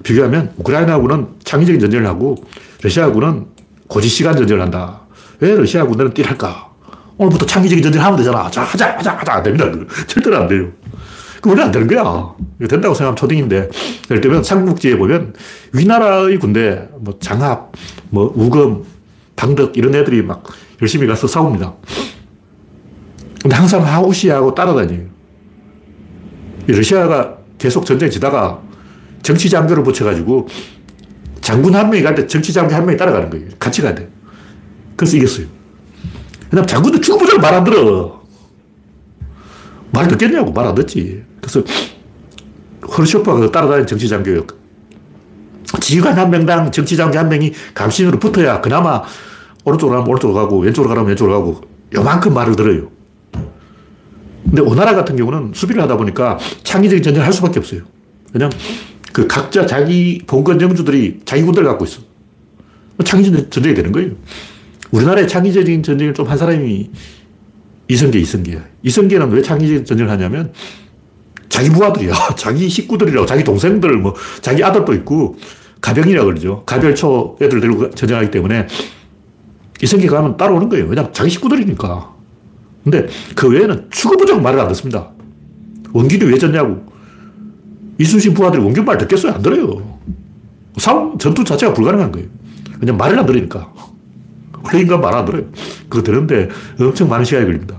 [0.02, 2.36] 비교하면 우크라이나군은 창의적인 전쟁을 하고
[2.82, 3.46] 러시아군은
[3.88, 5.02] 고지시간 전쟁을 한다.
[5.40, 6.69] 왜 러시아군들은 뛸할까?
[7.20, 8.50] 오늘부터 창의적인 전쟁을 하면 되잖아.
[8.50, 9.34] 자, 하자, 하자, 하자.
[9.34, 9.66] 안 됩니다.
[10.06, 10.68] 절대로 안 돼요.
[11.42, 12.00] 그 원래 안 되는 거야.
[12.58, 13.68] 이거 된다고 생각하면 초딩인데.
[14.10, 15.34] 예를 들면 삼국지에 보면
[15.74, 17.72] 위나라의 군대, 뭐 장합,
[18.08, 18.84] 뭐 우금,
[19.34, 20.42] 당덕 이런 애들이 막
[20.80, 21.74] 열심히 가서 싸웁니다.
[23.42, 25.02] 근데 항상 하우시하고 따라다녀요.
[26.68, 28.60] 러시아가 계속 전쟁 지다가
[29.22, 30.48] 정치 장교를 붙여가지고
[31.42, 33.46] 장군 한 명이 갈 때 정치 장교 한 명이 따라가는 거예요.
[33.58, 34.08] 같이 가야 돼.
[34.96, 35.59] 그래서 이겼어요.
[36.50, 38.20] 왜냐면 장군도 죽어보자고 말 안 들어.
[39.92, 41.22] 말 듣겠냐고 말 안 듣지.
[41.40, 41.62] 그래서
[42.96, 44.42] 허르쇼프가 따라다니는 정치 장교예요.
[45.80, 49.02] 지휘관 한 명당 정치 장교 한 명이 감신으로 붙어야 그나마
[49.64, 51.60] 오른쪽으로 가면 오른쪽으로 가고 왼쪽으로 가면 왼쪽으로 가고
[51.94, 52.90] 요만큼 말을 들어요.
[54.44, 57.82] 근데 오나라 같은 경우는 수비를 하다 보니까 창의적인 전쟁을 할 수밖에 없어요.
[58.32, 58.56] 왜냐면
[59.12, 62.00] 그 각자 자기 봉건 영주들이 자기 군대를 갖고 있어.
[63.04, 64.12] 창의적인 전쟁이 되는 거예요.
[64.90, 66.90] 우리나라의 창의적인 전쟁을 좀 한 사람이
[67.88, 68.64] 이성계, 이성계야.
[68.82, 70.52] 이성계는 왜 창의적인 전쟁을 하냐면
[71.48, 72.14] 자기 부하들이야.
[72.36, 75.36] 자기 식구들이라고, 자기 동생들, 뭐, 자기 아들도 있고,
[75.80, 76.62] 가병이라고 그러죠.
[76.66, 78.66] 가별초 애들 데리고 전쟁하기 때문에
[79.82, 80.86] 이성계가 하면 따라오는 거예요.
[80.86, 82.14] 왜냐면 자기 식구들이니까.
[82.84, 85.10] 근데 그 외에는 죽어보자고 말을 안 듣습니다.
[85.92, 86.86] 원균이 왜 졌냐고.
[87.98, 89.32] 이순신 부하들이 원균 말 듣겠어요?
[89.32, 89.98] 안 들어요.
[90.76, 92.28] 싸움, 전투 자체가 불가능한 거예요.
[92.78, 93.72] 그냥 말을 안 들으니까.
[94.72, 95.44] 원래 인간 말 안 들어요.
[95.88, 96.48] 그거 들는데
[96.80, 97.76] 엄청 많은 시간이 걸립니다.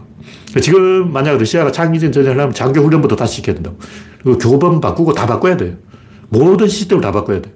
[0.61, 3.77] 지금 만약 러시아가 창의적인 전쟁을 하면 장교 훈련부터 다시 시켜야 된다고.
[4.21, 5.75] 그리고 교범 바꾸고 다 바꿔야 돼요.
[6.29, 7.53] 모든 시스템을 다 바꿔야 돼.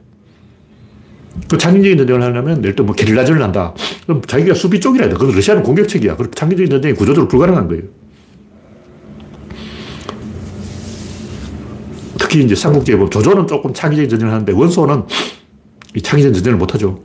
[1.50, 3.74] 그 창의적인 전쟁을 하려면 예를 들어 뭐 게릴라전을 한다.
[4.06, 5.16] 그럼 자기가 수비 쪽이라 돼.
[5.16, 6.16] 그건 러시아는 공격책이야.
[6.16, 7.84] 그럼 창의적인 전쟁이 구조적으로 불가능한 거예요.
[12.18, 15.04] 특히 이제 삼국지에 보면 조조는 조금 창의적인 전쟁을 하는데 원소는
[15.96, 17.02] 이 창의적인 전쟁을 못 하죠.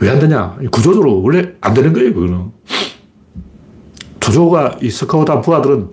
[0.00, 0.56] 왜 안 되냐?
[0.70, 2.50] 구조적으로 원래 안 되는 거예요, 그거는.
[4.20, 5.90] 조조가 이 스카우트한 부하들은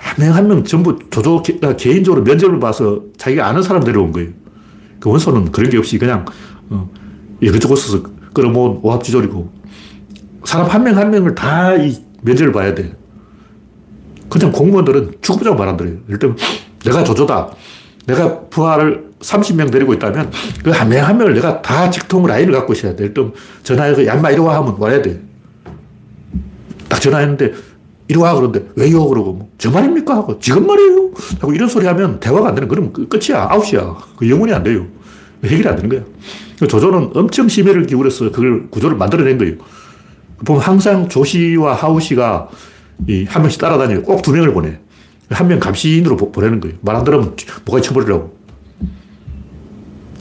[0.00, 1.42] 한 명 한 명 전부 조조
[1.76, 4.30] 개인적으로 면접을 봐서 자기가 아는 사람 데려온 거예요.
[5.00, 6.24] 그 원소는 그런 게 없이 그냥
[6.70, 6.88] 어,
[7.40, 9.52] 이것저것에서 끌어모은 오합지졸이고
[10.44, 12.96] 사람 한 명 한 명을 다 이 면접을 봐야 돼.
[14.28, 15.96] 그냥 공무원들은 죽어보자고 말안 들어요.
[16.06, 16.36] 예를 들면
[16.84, 17.50] 내가 조조다.
[18.08, 20.30] 내가 부하를 30명 데리고 있다면
[20.64, 23.04] 그 한 명 한 명을 내가 다 직통 라인을 갖고 있어야 돼.
[23.04, 25.20] 예를 들면 전화해서 얀마 이리 와 하면 와야 돼.
[26.88, 27.52] 딱 전화했는데
[28.08, 29.06] 이리 와 그런데 왜요?
[29.06, 30.14] 그러고 뭐, 저 말입니까?
[30.16, 31.10] 하고 지금 말이에요.
[31.40, 33.48] 하고 이런 소리 하면 대화가 안 되는 그러면 끝이야.
[33.50, 33.96] 아웃이야.
[34.16, 34.86] 그 영혼이 안 돼요.
[35.44, 36.00] 해결이 안 되는 거야.
[36.58, 39.54] 그 조조는 엄청 심혈을 기울여서 그걸 구조를 만들어낸 거예요.
[40.44, 42.48] 보면 항상 조씨와 하우씨가
[43.08, 44.80] 이 한 명씩 따라다니고 꼭 두 명을 보내.
[45.30, 46.76] 한 명 감시인으로 보내는 거예요.
[46.80, 48.36] 말 안 들으면 뭐가 쳐버리라고.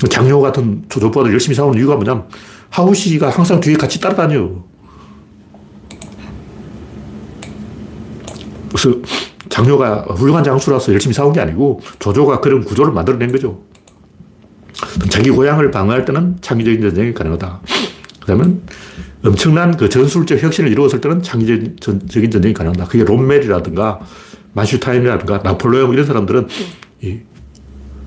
[0.10, 2.26] 장효 같은 조조부하들 열심히 싸우는 이유가 뭐냐면
[2.70, 4.50] 하우 씨가 항상 뒤에 같이 따라다녀.
[8.70, 8.98] 그래서
[9.50, 13.62] 장효가 훌륭한 장수라서 열심히 싸운 게 아니고 조조가 그런 구조를 만들어낸 거죠.
[15.10, 17.62] 자기 고향을 방어할 때는 창의적인 전쟁이 가능하다.
[18.20, 18.54] 그 다음에
[19.26, 21.78] 엄청난 그 전술적 혁신을 이루었을 때는 창의적인
[22.30, 22.86] 전쟁이 가능하다.
[22.86, 24.00] 그게 롬멜이라든가
[24.58, 26.48] 마슈타인이라든가 나폴레옹 이런 사람들은
[27.02, 27.20] 이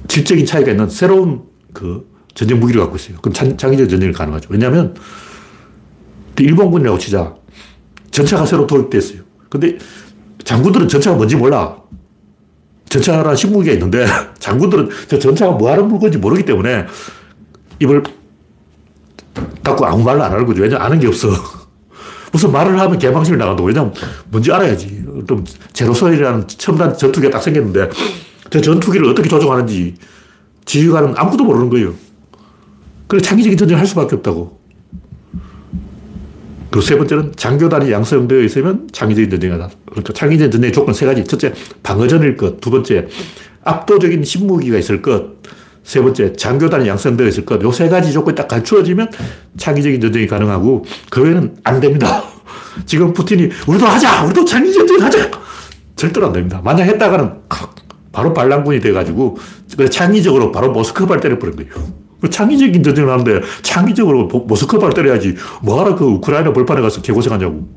[0.08, 3.18] 질적인 차이가 있는 새로운 그 전쟁 무기를 갖고 있어요.
[3.22, 4.48] 그럼 창의적 전쟁이 가능하죠.
[4.50, 4.94] 왜냐하면
[6.38, 7.34] 일본군이라고 치자.
[8.10, 9.20] 전차가 새로 도입됐어요.
[9.48, 9.78] 근데
[10.42, 11.76] 장군들은 전차가 뭔지 몰라.
[12.88, 14.04] 전차라는 신무기가 있는데
[14.40, 16.86] 장군들은 저 전차가 뭐 하는 물건인지 모르기 때문에
[17.78, 18.02] 입을
[19.62, 20.62] 닫고 아무 말을 안 하는 거죠.
[20.62, 21.28] 왜냐 아는 게 없어.
[22.32, 23.66] 무슨 말을 하면 개방심이 나간다고.
[23.68, 23.92] 왜냐면
[24.30, 25.04] 뭔지 알아야지.
[25.26, 27.90] 좀 제로소일이라는 첨단 전투기가 딱 생겼는데
[28.50, 29.94] 저 전투기를 어떻게 조종하는지
[30.64, 31.94] 지휘관은 아무것도 모르는 거예요.
[33.06, 34.60] 그래서 창의적인 전쟁을 할 수밖에 없다고.
[36.70, 41.24] 그리고 세 번째는 장교단이 양성되어 있으면 창의적인 전쟁이 다 그러니까 창의적인 전쟁의 조건 세 가지.
[41.24, 42.60] 첫째, 방어전일 것.
[42.60, 43.08] 두 번째,
[43.64, 45.40] 압도적인 신무기가 있을 것.
[45.82, 47.60] 세 번째, 장교단이 양성되어 있을 것.
[47.62, 49.10] 요 세 가지 조건이 딱 갖추어지면
[49.56, 52.22] 창의적인 전쟁이 가능하고 그 외에는 안 됩니다.
[52.86, 54.24] 지금 푸틴이 우리도 하자!
[54.24, 55.30] 우리도 창의적인 전쟁 하자!
[55.96, 56.60] 절대로 안 됩니다.
[56.62, 57.32] 만약 했다가는
[58.12, 59.38] 바로 반란군이 돼가지고
[59.90, 61.72] 창의적으로 바로 모스크바를 때려버린 거예요.
[62.20, 67.68] 그 창의적인 전쟁을 하는데 창의적으로 모스크바를 때려야지 뭐하러 그 우크라이나 벌판에 가서 개고생하냐고.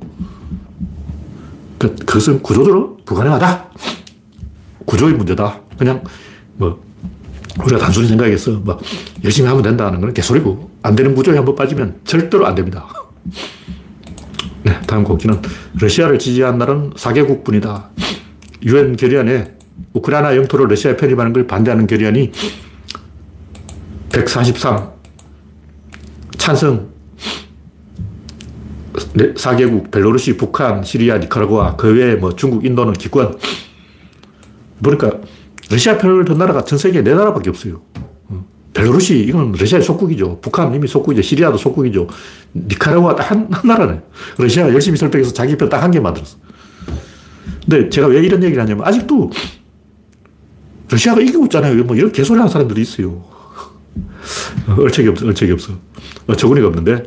[1.80, 3.70] 그, 그것은 구조적으로 불가능하다.
[4.86, 5.62] 구조의 문제다.
[5.78, 6.04] 그냥
[6.56, 6.82] 뭐
[7.62, 8.80] 우리가 단순히 생각해서 뭐
[9.24, 12.88] 열심히 하면 된다는 건 개소리고 안 되는 구조에 한번 빠지면 절대로 안 됩니다.
[14.64, 15.42] 네, 다음 곡기는
[15.80, 17.90] 러시아를 지지한 나라는 4개국 뿐이다.
[18.64, 19.56] 유엔 결의안에
[19.94, 22.32] 우크라이나 영토를 러시아에 편입하는 걸 반대하는 결의안이
[24.12, 24.90] 143.
[26.38, 26.94] 찬성.
[28.94, 33.38] 4개국, 벨로루시, 북한, 시리아, 니카라구아, 그 외에 뭐 중국, 인도는 기권.
[34.82, 35.12] 보니까
[35.70, 37.82] 러시아 편을 든 나라가 전 세계에 네 나라밖에 없어요.
[38.30, 38.46] 어.
[38.74, 40.40] 벨로루시, 이건 러시아의 속국이죠.
[40.42, 41.22] 북한 이미 속국이죠.
[41.22, 42.08] 시리아도 속국이죠.
[42.56, 44.02] 니카라구아 한, 한 나라네.
[44.38, 46.38] 러시아가 열심히 설득해서 자기 편 딱 한 개 만들었어.
[47.66, 49.30] 근데 제가 왜 이런 얘기를 하냐면 아직도
[50.90, 51.84] 러시아가 이기고 있잖아요.
[51.86, 53.24] 뭐 이런 개소리 하는 사람들이 있어요.
[54.78, 55.74] 얼척이 없어, 얼척이 없어.
[56.28, 57.04] 어처구니가 없는데.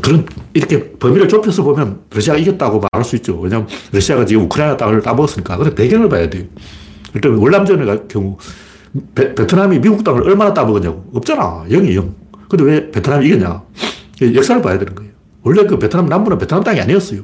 [0.00, 0.26] 그런,
[0.58, 3.38] 이렇게 범위를 좁혀서 보면 러시아가 이겼다고 말할 수 있죠.
[3.38, 5.56] 왜냐하면 러시아가 지금 우크라이나 땅을 따먹었으니까.
[5.56, 6.44] 근데 배경을 봐야 돼요.
[7.14, 8.36] 일단 월남전의 경우,
[9.14, 11.10] 베, 베트남이 미국 땅을 얼마나 따먹었냐고.
[11.14, 11.64] 없잖아.
[11.68, 12.12] 0이 0.
[12.48, 13.62] 근데 왜 베트남이 이겼냐.
[14.34, 15.12] 역사를 봐야 되는 거예요.
[15.44, 17.20] 원래 그 베트남 남부는 베트남 땅이 아니었어요.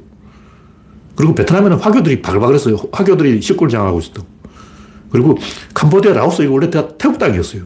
[1.16, 2.76] 그리고 베트남에는 화교들이 바글바글 했어요.
[2.92, 4.26] 화교들이 식구를 장악하고 있었다고.
[5.10, 5.36] 그리고
[5.74, 7.62] 캄보디아, 라오스 이거 원래 다 태국 땅이었어요.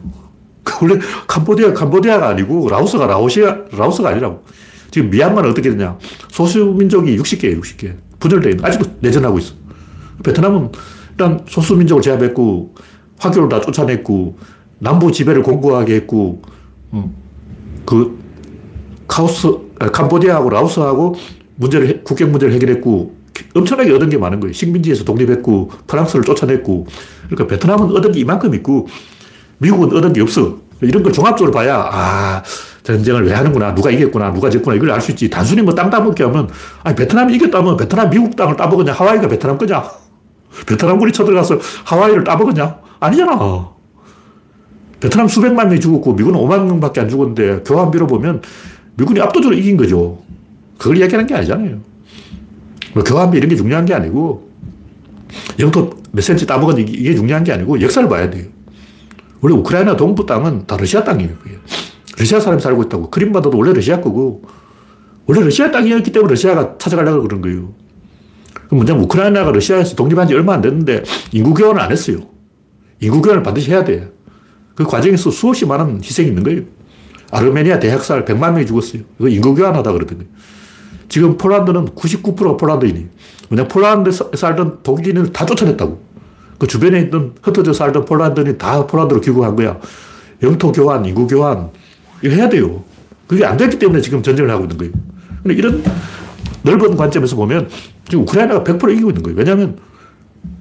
[0.81, 4.43] 원래 캄보디아, 캄보디아가 아니고 라오스가 라오시아, 라오스가 아니라고.
[4.91, 5.97] 지금 미얀마는 어떻게 되냐.
[6.29, 7.95] 소수민족이 60개예요, 60개.
[8.19, 9.53] 분열되어 있는, 아직도 내전하고 있어.
[10.23, 10.71] 베트남은
[11.11, 12.75] 일단 소수민족을 제압했고,
[13.17, 14.37] 화교를 다 쫓아냈고,
[14.79, 16.41] 남부 지배를 공고하게 했고,
[16.93, 17.13] 음,
[17.85, 18.17] 그,
[19.07, 19.47] 카오스,
[19.79, 21.15] 아, 캄보디아하고 라오스하고
[21.55, 23.17] 문제를, 국경 문제를 해결했고,
[23.55, 24.53] 엄청나게 얻은 게 많은 거예요.
[24.53, 26.87] 식민지에서 독립했고, 프랑스를 쫓아냈고,
[27.29, 28.87] 그러니까 베트남은 얻은 게 이만큼 있고,
[29.59, 30.57] 미국은 얻은 게 없어.
[30.81, 32.43] 이런 걸 종합적으로 봐야, 아,
[32.83, 35.29] 전쟁을 왜 하는구나, 누가 이겼구나, 누가 졌구나, 이걸 알 수 있지.
[35.29, 36.49] 단순히 뭐 땅 따먹기 하면,
[36.83, 39.83] 아니, 베트남이 이겼다면 베트남 미국 땅을 따먹었냐, 하와이가 베트남 거냐?
[40.65, 42.77] 베트남군이 쳐들어가서 하와이를 따먹었냐?
[42.99, 43.69] 아니잖아.
[44.99, 48.41] 베트남 수백만 명이 죽었고, 미국은 5만 명 밖에 안 죽었는데, 교환비로 보면
[48.95, 50.19] 미군이 압도적으로 이긴 거죠.
[50.77, 51.77] 그걸 이야기하는 게 아니잖아요.
[52.93, 54.49] 뭐 교환비 이런 게 중요한 게 아니고,
[55.59, 58.45] 영토 몇 센치 따먹은 이게 중요한 게 아니고 역사를 봐야 돼요.
[59.41, 61.31] 원래 우크라이나 동부 땅은 다 러시아 땅이에요.
[62.17, 63.09] 러시아 사람이 살고 있다고.
[63.09, 64.41] 크림반도도 원래 러시아 거고,
[65.25, 67.73] 원래 러시아 땅이었기 때문에 러시아가 찾아가려고 그런 거예요.
[68.71, 72.19] 뭐냐면 우크라이나가 러시아에서 독립한 지 얼마 안 됐는데 인구 교환을 안 했어요.
[72.99, 74.11] 인구 교환을 반드시 해야 돼.
[74.75, 76.61] 그 과정에서 수없이 많은 희생이 있는 거예요.
[77.31, 79.03] 아르메니아 대학살 100만 명이 죽었어요.
[79.19, 80.25] 이거 인구 교환하다 그러더니.
[81.07, 83.07] 지금 폴란드는 99%가 폴란드인이.
[83.49, 86.08] 왜냐 폴란드에 살던 독일인을 다 쫓아냈다고.
[86.59, 89.79] 그 주변에 있는 흩어져 살던 폴란드인이 다 폴란드로 귀국한 거야.
[90.43, 91.69] 영토 교환, 인구 교환,
[92.21, 92.83] 이거 해야 돼요.
[93.27, 94.93] 그게 안 됐기 때문에 지금 전쟁을 하고 있는 거예요.
[95.41, 95.83] 근데 이런
[96.63, 97.69] 넓은 관점에서 보면
[98.07, 99.37] 지금 우크라이나가 100% 이기고 있는 거예요.
[99.37, 99.77] 왜냐하면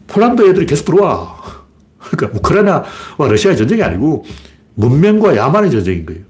[0.06, 1.36] 폴란드 애들이 계속 들어와.
[1.98, 2.84] 그러니까 우크라이나와
[3.18, 4.24] 러시아의 전쟁이 아니고
[4.74, 6.22] 문명과 야만의 전쟁인 거예요.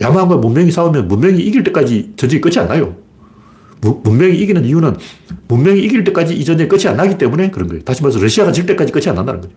[0.00, 2.94] 야만과 문명이 싸우면 문명이 이길 때까지 전쟁이 끝이 안 나요.
[3.80, 4.96] 문명이 이기는 이유는
[5.48, 7.82] 문명이 이길 때까지 이 전쟁이 끝이 안 나기 때문에 그런 거예요.
[7.82, 9.54] 다시 말해서 러시아가 질 때까지 끝이 안 난다는 거죠.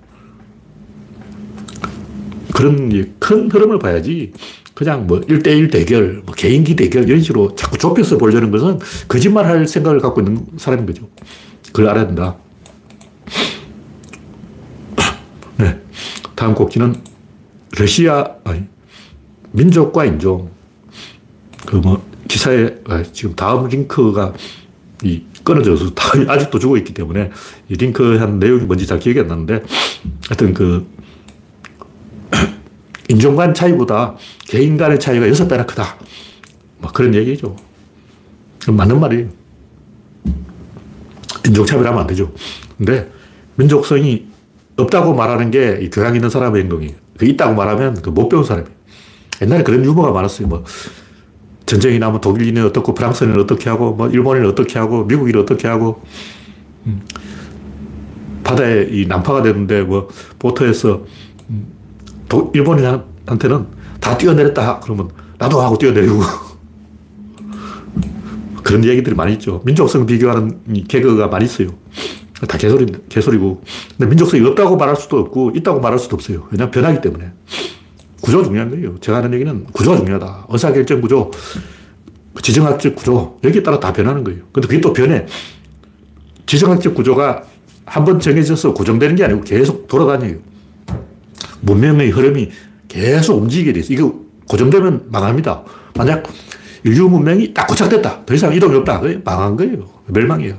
[2.53, 4.33] 그런 큰 흐름을 봐야지
[4.79, 8.79] 그냥 뭐 1대1 대결, 뭐 개인기 대결 이런 식으로 자꾸 좁혀서 보려는 것은
[9.09, 11.09] 거짓말 할 생각을 갖고 있는 사람인 거죠.
[11.67, 12.37] 그걸 알아야 된다.
[15.57, 15.77] 네.
[16.35, 16.95] 다음 곡지는
[17.77, 18.63] 러시아, 아니,
[19.51, 20.49] 민족과 인종.
[21.65, 24.33] 그 뭐, 기사에, 아, 지금 다음 링크가
[25.03, 25.91] 이 끊어져서
[26.29, 27.31] 아직도 죽어 있기 때문에
[27.67, 29.63] 이 링크 한 내용이 뭔지 잘 기억이 안 나는데
[30.27, 30.85] 하여튼 그
[33.09, 34.15] 인종 간 차이보다
[34.47, 35.97] 개인 간의 차이가 여섯 배나 크다.
[36.77, 37.55] 뭐 그런 얘기죠.
[38.67, 39.27] 맞는 말이에요.
[41.47, 42.31] 인종차별하면 안 되죠.
[42.77, 43.09] 근데
[43.55, 44.27] 민족성이
[44.77, 46.93] 없다고 말하는 게 교양 있는 사람의 행동이에요.
[47.17, 48.77] 그 있다고 말하면 그 못 배운 사람이에요.
[49.41, 50.47] 옛날에 그런 유머가 많았어요.
[50.47, 50.63] 뭐
[51.69, 56.01] 전쟁이 나면 독일인은 어떻고 프랑스인은 어떻게 하고 뭐 일본인은 어떻게 하고 미국인은 어떻게 하고
[56.87, 57.01] 음.
[58.43, 60.07] 바다에 이 난파가 되는데 뭐
[60.39, 61.05] 보트에서
[61.51, 61.67] 음.
[62.27, 63.67] 도, 일본인한테는
[63.99, 64.79] 다 뛰어내렸다.
[64.79, 66.19] 그러면 나도 하고 뛰어내리고.
[68.63, 69.61] 그런 얘기들이 많이 있죠.
[69.63, 71.69] 민족성 비교하는 개그가 많이 있어요.
[72.47, 73.61] 다 개소리, 개소리고.
[73.95, 76.47] 근데 민족성이 없다고 말할 수도 없고, 있다고 말할 수도 없어요.
[76.51, 77.31] 왜냐하면 변하기 때문에.
[78.29, 78.95] 구조가 중요한 거예요.
[78.99, 80.45] 제가 하는 얘기는 구조가 중요하다.
[80.49, 81.31] 의사결정 구조,
[82.43, 84.41] 지정학적 구조, 여기에 따라 다 변하는 거예요.
[84.53, 85.25] 근데 그게 또 변해.
[86.45, 87.41] 지정학적 구조가
[87.85, 90.35] 한 번 정해져서 고정되는 게 아니고 계속 돌아다녀요.
[91.61, 92.51] 문명의 흐름이
[92.87, 93.93] 계속 움직이게 돼 있어.
[93.93, 94.13] 이거
[94.47, 95.63] 고정되면 망합니다.
[95.95, 96.23] 만약
[96.83, 98.25] 인류 문명이 딱 고착됐다.
[98.27, 99.01] 더 이상 이동이 없다.
[99.25, 99.89] 망한 거예요.
[100.05, 100.53] 멸망이에요.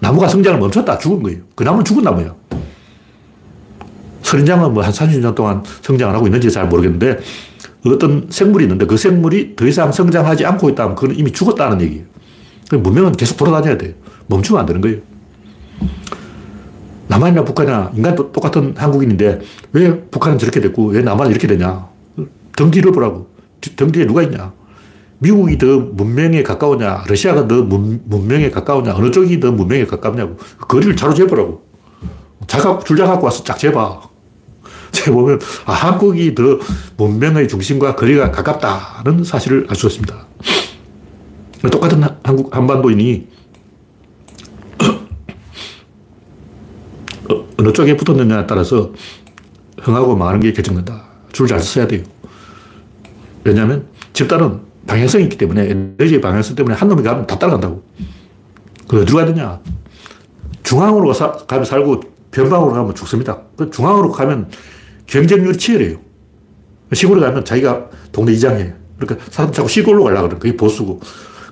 [0.00, 0.98] 나무가 성장을 멈췄다.
[0.98, 1.40] 죽은 거예요.
[1.54, 2.34] 그 나무는 죽은 나무야.
[4.34, 7.18] 선인장은 뭐 한 30년 동안 성장 안 하고 있는지 잘 모르겠는데
[7.86, 12.04] 어떤 생물이 있는데 그 생물이 더 이상 성장하지 않고 있다면 그건 이미 죽었다는 얘기예요.
[12.72, 13.92] 문명은 계속 돌아다녀야 돼요.
[14.26, 14.98] 멈추면 안 되는 거예요.
[17.06, 19.40] 남한이나 북한이나 인간도 똑같은 한국인인데
[19.72, 21.86] 왜 북한은 저렇게 됐고 왜 남한은 이렇게 되냐.
[22.56, 23.28] 등 뒤를 보라고.
[23.76, 24.52] 등 뒤에 누가 있냐.
[25.18, 30.36] 미국이 더 문명에 가까우냐, 러시아가 더 문, 문명에 가까우냐, 어느 쪽이 더 문명에 가깝냐고.
[30.58, 31.62] 그 거리를 자로 재보라고.
[32.46, 34.13] 자가, 줄자 갖고 와서 쫙 재봐.
[34.94, 36.42] 재보면, 아, 한국이 더
[36.96, 40.14] 문명의 중심과 거리가 가깝다는 사실을 알 수 있습니다.
[41.70, 43.26] 똑같은 한국, 한반도인이
[47.58, 48.92] 어느 쪽에 붙었느냐에 따라서
[49.80, 51.04] 흥하고 망하는 게 결정된다.
[51.32, 52.02] 줄 잘 써야 돼요.
[53.42, 57.82] 왜냐하면 집단은 방향성이 있기 때문에 에너지의 방향성 때문에 한 놈이 가면 다 따라간다고.
[58.86, 59.60] 그 어디로 가야 되냐.
[60.62, 63.38] 중앙으로 사, 가면 살고 변방으로 가면 죽습니다.
[63.56, 64.50] 그 중앙으로 가면
[65.14, 65.98] 경쟁률이 치열해요.
[66.92, 68.72] 시골에 가면 자기가 동네 이장이에요.
[68.98, 70.98] 그러니까 사람 자꾸 시골로 가려고 그러는 그게 보수고.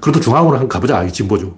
[0.01, 1.01] 그래도 중앙으로 한번 가보자.
[1.05, 1.57] 이게 진보죠.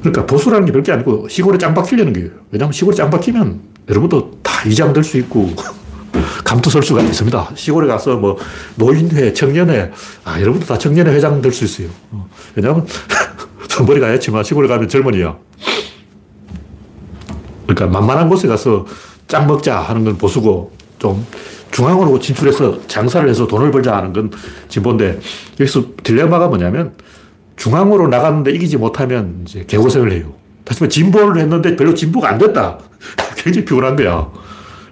[0.00, 2.30] 그러니까 보수라는 게 별게 아니고 시골에 짱 박히려는 거예요.
[2.52, 5.50] 왜냐하면 시골에 짱 박히면 여러분도 다 이장 될 수 있고
[6.44, 7.50] 감투 설 수가 있습니다.
[7.56, 8.38] 시골에 가서 뭐
[8.76, 9.90] 노인회, 청년회,
[10.24, 11.88] 아, 여러분도 다 청년회 회장 될 수 있어요.
[12.12, 12.86] 어, 왜냐하면
[13.68, 15.36] 선벌이 가야지만 시골에 가면 젊은이야.
[17.66, 18.86] 그러니까 만만한 곳에 가서
[19.30, 21.24] 짱 먹자 하는 건 보수고 좀
[21.70, 24.30] 중앙으로 진출해서 장사를 해서 돈을 벌자 하는 건
[24.68, 25.20] 진보인데
[25.60, 26.94] 여기서 딜레마가 뭐냐면
[27.54, 30.32] 중앙으로 나갔는데 이기지 못하면 이제 개고생을 해요.
[30.64, 32.78] 다시 말해 진보를 했는데 별로 진보가 안 됐다.
[33.36, 34.28] 굉장히 피곤한 거야.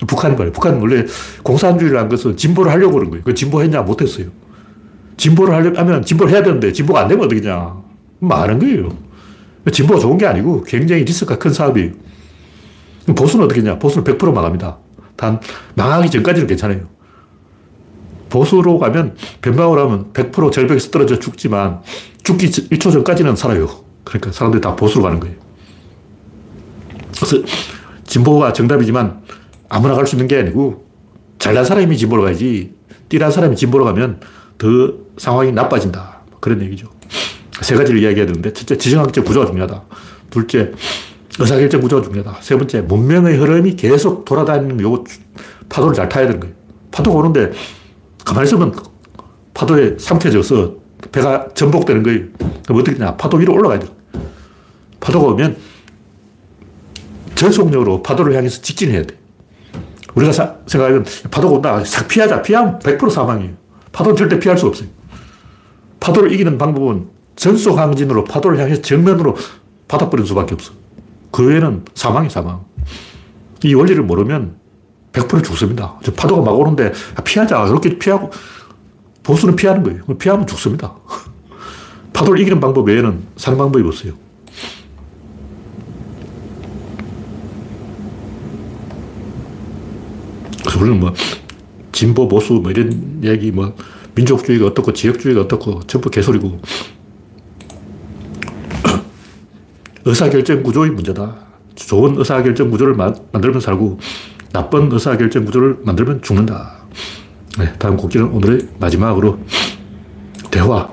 [0.07, 0.53] 북한이 말이에요.
[0.53, 1.05] 북한은 원래
[1.42, 3.24] 공산주의라는 것은 진보를 하려고 그런 거예요.
[3.24, 3.83] 그 진보했냐?
[3.83, 4.27] 못했어요.
[5.16, 7.74] 진보를 하려면 진보를 해야 되는데 진보가 안 되면 어떡하냐.
[8.20, 8.89] 많은 거예요.
[9.72, 11.91] 진보가 좋은 게 아니고 굉장히 리스크가 큰 사업이에요.
[13.14, 14.78] 보수는 어떻게 냐 보수는 100% 망합니다.
[15.16, 15.40] 단,
[15.74, 16.80] 망하기 전까지는 괜찮아요.
[18.28, 21.80] 보수로 가면 변방으로 하면 100% 절벽에서 떨어져 죽지만
[22.22, 23.68] 죽기 1초 전까지는 살아요.
[24.04, 25.36] 그러니까 사람들이 다 보수로 가는 거예요.
[27.16, 27.42] 그래서
[28.04, 29.22] 진보가 정답이지만
[29.68, 30.86] 아무나 갈 수 있는 게 아니고
[31.38, 32.74] 잘난 사람이 진보로 가야지
[33.09, 34.20] 띠란 사람이 진보로 가면
[34.59, 34.68] 더
[35.16, 36.20] 상황이 나빠진다.
[36.40, 36.88] 그런 얘기죠.
[37.62, 39.82] 세 가지를 이야기해야 되는데 첫째 지정학적 구조가 중요하다.
[40.30, 40.72] 둘째
[41.39, 42.39] 의사결정 구조가 중요하다.
[42.41, 45.05] 세 번째 문명의 흐름이 계속 돌아다니는 요
[45.68, 46.55] 파도를 잘 타야 되는 거예요.
[46.91, 47.53] 파도가 오는데
[48.24, 48.74] 가만히 있으면
[49.55, 50.74] 파도에 삼켜져서
[51.12, 52.20] 배가 전복되는 거예요.
[52.64, 53.16] 그럼 어떻게 되냐.
[53.16, 53.86] 파도 위로 올라가야 돼.
[55.01, 55.57] 파도가 오면
[57.34, 59.16] 전속력으로 파도를 향해서 직진해야 돼.
[60.14, 61.84] 우리가 사, 생각하면 파도가 온다.
[61.84, 62.43] 싹 피하자.
[62.43, 63.53] 피하면 100% 사망이에요.
[63.93, 64.89] 파도는 절대 피할 수 없어요.
[66.01, 69.36] 파도를 이기는 방법은 전속 항진으로 파도를 향해서 정면으로
[69.86, 70.72] 받아버리는 수밖에 없어.
[71.31, 72.64] 그 외에는 사망이 사망.
[73.64, 74.57] 이 원리를 모르면
[75.12, 75.99] 100% 죽습니다.
[76.16, 77.66] 파도가 막 오는데 아, 피하자.
[77.66, 78.31] 이렇게 피하고
[79.22, 80.05] 보수는 피하는 거예요.
[80.18, 80.95] 피하면 죽습니다.
[82.12, 84.12] 파도를 이기는 방법 외에는 사는 방법이 없어요.
[90.62, 91.12] 그래서 우리는 뭐
[91.93, 93.74] 진보 보수 뭐 이런 얘기 뭐
[94.14, 96.61] 민족주의가 어떻고 지역주의가 어떻고 전부 개소리고
[100.09, 101.36] 의사결정 구조의 문제다.
[101.74, 103.98] 좋은 의사결정 구조를 만들면 살고
[104.52, 106.78] 나쁜 의사결정 구조를 만들면 죽는다.
[107.59, 109.38] 네, 다음 곡지는 오늘의 마지막으로
[110.50, 110.88] 대화.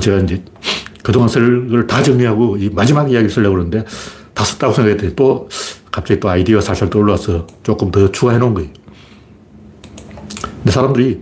[0.00, 0.42] 제가 이제
[1.02, 3.84] 그동안 쓸걸다 정리하고 이 마지막 이야기를 쓰려고 그러는데
[4.32, 5.48] 다 썼다고 생각했더니 또
[5.90, 8.70] 갑자기 또 아이디어가 살살 떠올라서 조금 더 추가해 놓은 거예요.
[10.58, 11.20] 근데 사람들이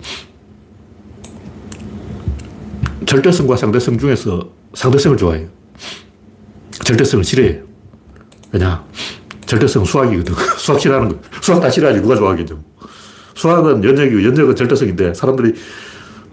[3.07, 5.49] 절대성과 상대성 중에서 상대성을 좋아해요.
[6.85, 7.63] 절대성을 싫어해요.
[8.53, 8.85] 왜냐?
[9.47, 10.35] 절대성 수학이거든.
[10.59, 11.19] 수학 싫어하는 거.
[11.41, 12.01] 수학 다 싫어하지.
[12.01, 12.61] 누가 좋아하겠죠.
[13.35, 15.55] 수학은 연역이고, 연역은 절대성인데, 사람들이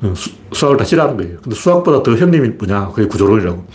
[0.01, 1.37] 어, 수, 학을다 싫어하는 거예요.
[1.41, 2.89] 근데 수학보다 더 형님이 뭐냐?
[2.89, 3.65] 그게 구조론이라고.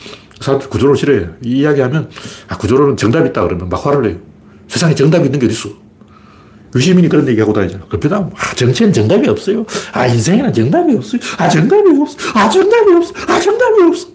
[0.41, 1.35] 사람들이 구조론 싫어해요.
[1.43, 2.11] 이 이야기 하면,
[2.49, 4.17] 아, 구조론은 정답이 있다 그러면 막 화를 내요.
[4.67, 5.88] 세상에 정답이 있는 게 어딨어.
[6.75, 7.85] 유시민이 그런 얘기하고 다니잖아.
[7.89, 9.65] 그러다 아, 정치는 정답이 없어요.
[9.93, 11.21] 아, 인생에는 정답이 없어요.
[11.39, 12.17] 아, 정답이 없어.
[12.35, 13.15] 아, 정답이 없어.
[13.27, 14.09] 아, 정답이 없어.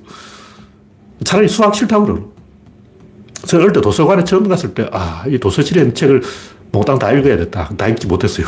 [1.23, 2.19] 차라리 수학 싫다고 그러
[3.45, 6.21] 저 어릴 때 도서관에 처음 갔을 때, 아, 이 도서실에 책을
[6.71, 7.69] 몽땅 다 읽어야겠다.
[7.77, 8.47] 다 읽지 못했어요.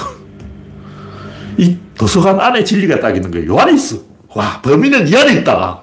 [1.58, 3.54] 이 도서관 안에 진리가 딱 있는 거예요.
[3.54, 3.98] 요 안에 있어.
[4.34, 5.82] 와, 범인은 이 안에 있다.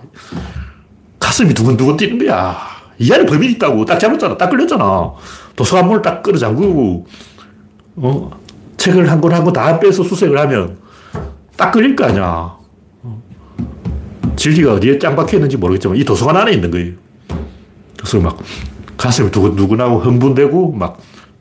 [1.19, 2.57] 가슴이 두근두근 뛰는 거야.
[2.99, 3.85] 이 안에 범인이 있다고.
[3.85, 4.37] 딱 잡았잖아.
[4.37, 5.13] 딱 걸렸잖아.
[5.57, 7.07] 도서관 문을 딱 끌어 잠그고,
[7.97, 8.31] 어,
[8.77, 10.79] 책을 한 권 한 권 다 빼서 수색을 하면
[11.57, 12.57] 딱 걸릴 거 아니야.
[14.37, 16.95] 진리가 어디에 짱 박혀 있는지 모르겠지만 이 도서관 안에 있는 거예요.
[17.99, 18.39] 그래서 막
[18.97, 20.99] 가슴이 두근두근하고 흥분되고 막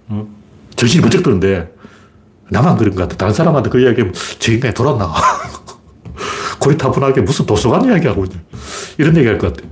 [0.10, 0.28] 어,
[0.76, 1.74] 정신이 번쩍 드는데
[2.50, 3.16] 나만 그런 것 같아.
[3.16, 5.12] 다른 사람한테 그 이야기하면 저 인간이 돌았나.
[6.60, 8.36] 고리타분하게 무슨 도서관 이야기하고 있냐.
[8.98, 9.68] 이런 얘기 할 것 같아.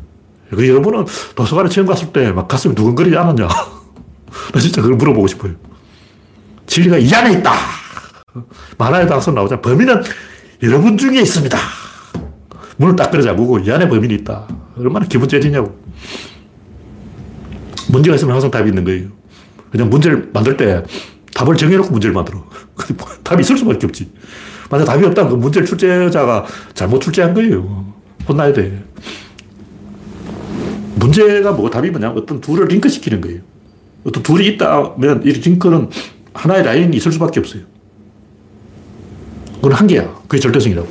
[0.50, 1.06] 그 여러분은
[1.36, 3.48] 도서관에 처음 갔을 때 막 가슴이 두근거리지 않았냐.
[4.54, 5.54] 나 진짜 그걸 물어보고 싶어요.
[6.70, 7.52] 진리가 이 안에 있다.
[8.78, 10.04] 만화의 당선 나오자 범인은
[10.64, 11.58] 여러분 중에 있습니다.
[12.78, 14.48] 문을 딱 끌어 잠그고 이 안에 범인이 있다.
[14.78, 15.78] 얼마나 기분 째지냐고.
[17.92, 19.08] 문제가 있으면 항상 답이 있는 거예요.
[19.72, 20.84] 그냥 문제를 만들 때
[21.34, 22.46] 답을 정해놓고 문제를 만들어.
[23.24, 24.12] 답이 있을 수밖에 없지.
[24.70, 26.46] 만약 답이 없다면 그 문제를 출제자가
[26.76, 27.94] 잘못 출제한 거예요.
[28.28, 28.84] 혼나야 돼.
[30.96, 33.42] 문제가 뭐 답이 뭐냐 어떤 둘을 링크시키는 거예요.
[34.06, 35.90] 어떤 둘이 있다면 이 링크는
[36.40, 37.64] 하나의 라인이 있을 수밖에 없어요.
[39.56, 40.22] 그건 한계야.
[40.28, 40.88] 그게 절대성이라고.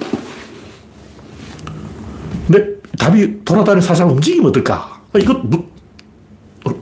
[2.47, 2.67] 근데
[2.99, 5.01] 답이 돌아다니는 사상 움직이면 어떨까?
[5.19, 5.73] 이거 뭐,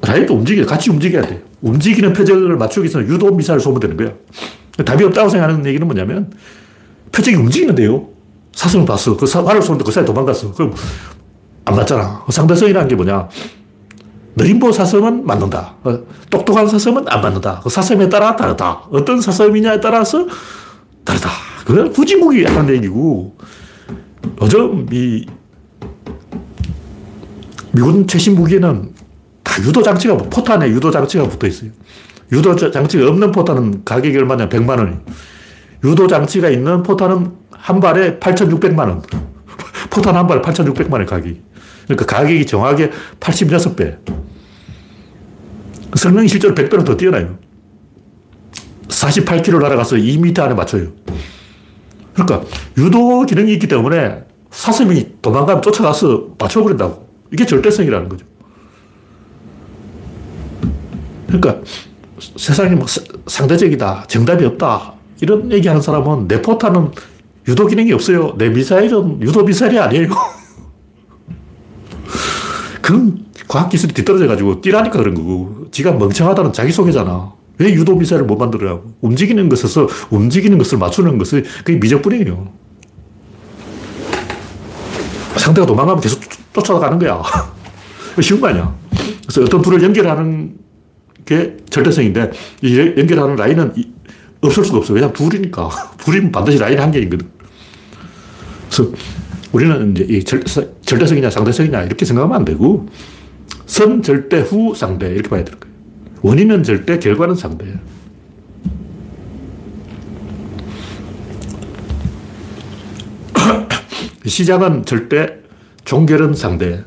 [0.03, 0.67] 라인도 움직여.
[0.67, 1.45] 같이 움직여야 돼.
[1.63, 4.13] 움직이는 표적을 맞추기 위해서는 유도 미사를 쏘면 되는 거야.
[4.85, 6.33] 답이 없다고 생각하는 얘기는 뭐냐면
[7.13, 8.09] 표적이 움직이는데요.
[8.53, 9.17] 사슴을 봤어.
[9.17, 10.53] 그 활을 쏘는데 그 사이 도망갔어.
[10.53, 10.75] 그럼
[11.65, 12.25] 안 맞잖아.
[12.29, 13.29] 상대성이라는 게 뭐냐.
[14.37, 15.75] 느림보 사슴은 맞는다.
[15.83, 15.99] 어,
[16.31, 17.61] 똑똑한 사슴은 안 맞는다.
[17.65, 18.83] 그 사슴에 따라 다르다.
[18.91, 20.27] 어떤 사슴이냐에 따라서
[21.05, 21.31] 다르다.
[21.65, 23.35] 그건 후진국이 하는 얘기고,
[24.43, 25.27] 요즘 이
[27.73, 28.93] 미군 최신 무기에는
[29.43, 31.71] 다 유도 장치가, 포탄에 유도 장치가 붙어 있어요.
[32.31, 34.49] 유도 장치가 없는 포탄은 가격이 얼마냐?
[34.51, 34.97] 100만 원이.
[35.85, 39.03] 유도 장치가 있는 포탄은 한 발에 8,600만 원.
[39.89, 41.41] 포탄 한 발에 8,600만 원 가격이.
[41.87, 43.99] 그러니까 가격이 정확하게 86배.
[45.95, 47.39] 성능이 실제로 100배는 더 뛰어나요.
[48.89, 50.89] 48km 날아가서 2m 안에 맞춰요.
[52.15, 52.43] 그러니까
[52.79, 57.07] 유도 기능이 있기 때문에 사슴이 도망가면 쫓아가서 맞춰버린다고.
[57.33, 58.27] 이게 절대성이라는 거죠.
[61.27, 61.61] 그러니까
[62.37, 62.87] 세상이 뭐
[63.27, 66.91] 상대적이다, 정답이 없다, 이런 얘기하는 사람은 내 포탄은
[67.49, 68.35] 유도 기능이 없어요.
[68.39, 70.09] 내 미사일은 유도 미사일이 아니에요.
[72.81, 77.33] 그건 과학기술이 뒤떨어져가지고 뛰라니까 그런 거고, 지가 멍청하다는 자기소개잖아.
[77.59, 78.85] 왜 유도 미사일을 못 만들어요?
[79.01, 82.49] 움직이는 것에서 움직이는 것을 맞추는 것이 그게 미적분이에요.
[85.37, 86.21] 상대가 도망가면 계속
[86.53, 87.23] 쫓아가는 거야.
[88.21, 88.75] 쉬운 거 아니야.
[89.23, 90.57] 그래서 어떤 둘을 연결하는
[91.25, 92.31] 게 절대성인데,
[92.63, 93.73] 이 연결하는 라인은
[94.41, 94.93] 없을 수가 없어.
[94.93, 95.69] 왜냐면 둘이니까.
[95.99, 97.29] 둘이면 반드시 라인 한 개이거든.
[98.69, 98.91] 그래서
[99.53, 100.43] 우리는 이제 이 절,
[100.87, 102.87] 절대성이냐 상대성이냐 이렇게 생각하면 안 되고
[103.67, 105.75] 선, 절대, 후, 상대 이렇게 봐야 되는 거예요.
[106.23, 107.67] 원인은 절대, 결과는 상대.
[114.25, 115.41] 시작은 절대,
[115.85, 116.85] 종결은 상대.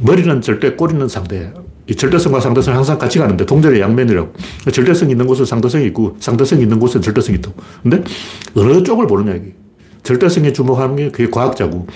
[0.00, 1.52] 머리는 절대, 꼬리는 상대.
[1.88, 4.32] 이 절대성과 상대성 항상 같이 가는데 동전의 양면이라고.
[4.72, 7.50] 절대성 있는 곳은 상대성이 있고 상대성 있는 곳은 절대성이 있다.
[7.82, 8.04] 근데
[8.54, 9.54] 어느 쪽을 보느냐 이게.
[10.04, 11.86] 절대성에 주목하는 게 그게 과학자고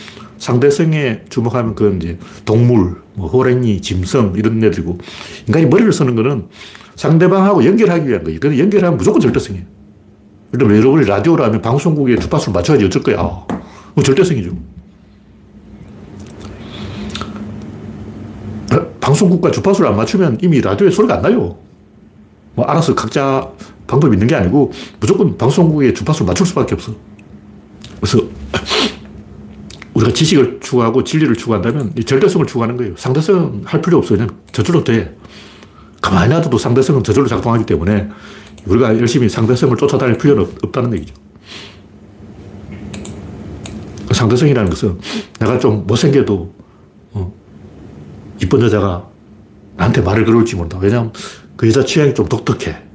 [0.43, 4.99] 상대성에 주목하면 그건 이제 동물, 뭐 호랭이, 짐승 이런 애들이고
[5.47, 6.49] 인간이 머리를 쓰는 거는
[6.97, 8.41] 상대방하고 연결하기 위한 거예요.
[8.41, 9.65] 그래서 연결하면 무조건 절대성이에요.
[10.53, 13.47] 예를 들면 여러분이 라디오를 하면 방송국에 주파수를 맞춰야지 어쩔 거야.
[13.95, 14.51] 그 절대성이죠.
[19.01, 21.57] 방송국과 주파수를 안 맞추면 이미 라디오에 소리가 안 나요.
[22.57, 23.49] 뭐 알아서 각자
[23.87, 26.93] 방법이 있는 게 아니고 무조건 방송국에 주파수를 맞출 수밖에 없어.
[28.01, 28.19] 그래서
[30.03, 32.95] 우리가 지식을 추구하고 진리를 추구한다면 절대성을 추구하는 거예요.
[32.97, 34.19] 상대성 할 필요 없어요.
[34.19, 35.17] 그냥 저절로 돼.
[36.01, 38.09] 가만히 놔둬도 상대성은 저절로 작동하기 때문에
[38.67, 41.15] 우리가 열심히 상대성을 쫓아다닐 필요는 없 다는 얘기죠.
[44.11, 44.99] 상대성이라는 것은
[45.39, 46.53] 내가 좀 못생겨도
[47.13, 47.33] 어,
[48.43, 49.09] 이쁜 여자가
[49.77, 50.79] 나한테 말을 걸을지 모른다.
[50.81, 51.13] 왜냐하면
[51.57, 52.92] 그 여자 취향이 좀 독특해.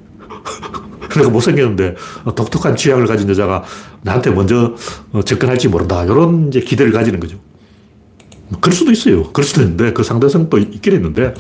[1.18, 1.96] 내가 못생겼는데
[2.36, 3.64] 독특한 취향을 가진 여자가
[4.02, 4.76] 나한테 먼저
[5.12, 6.04] 어, 접근할지 모른다.
[6.04, 7.38] 이런 이제 기대를 가지는 거죠.
[8.50, 9.32] 뭐 그럴 수도 있어요.
[9.32, 11.34] 그럴 수도 있는데 그 상대성도 있긴 있는데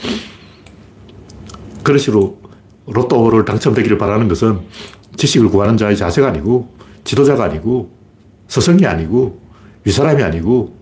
[1.84, 2.42] 그런 식으로
[2.88, 4.62] 로또를 당첨되기를 바라는 것은
[5.16, 7.92] 지식을 구하는 자의 자세가 아니고 지도자가 아니고
[8.48, 9.42] 스승이 아니고
[9.84, 10.76] 위사람이 아니고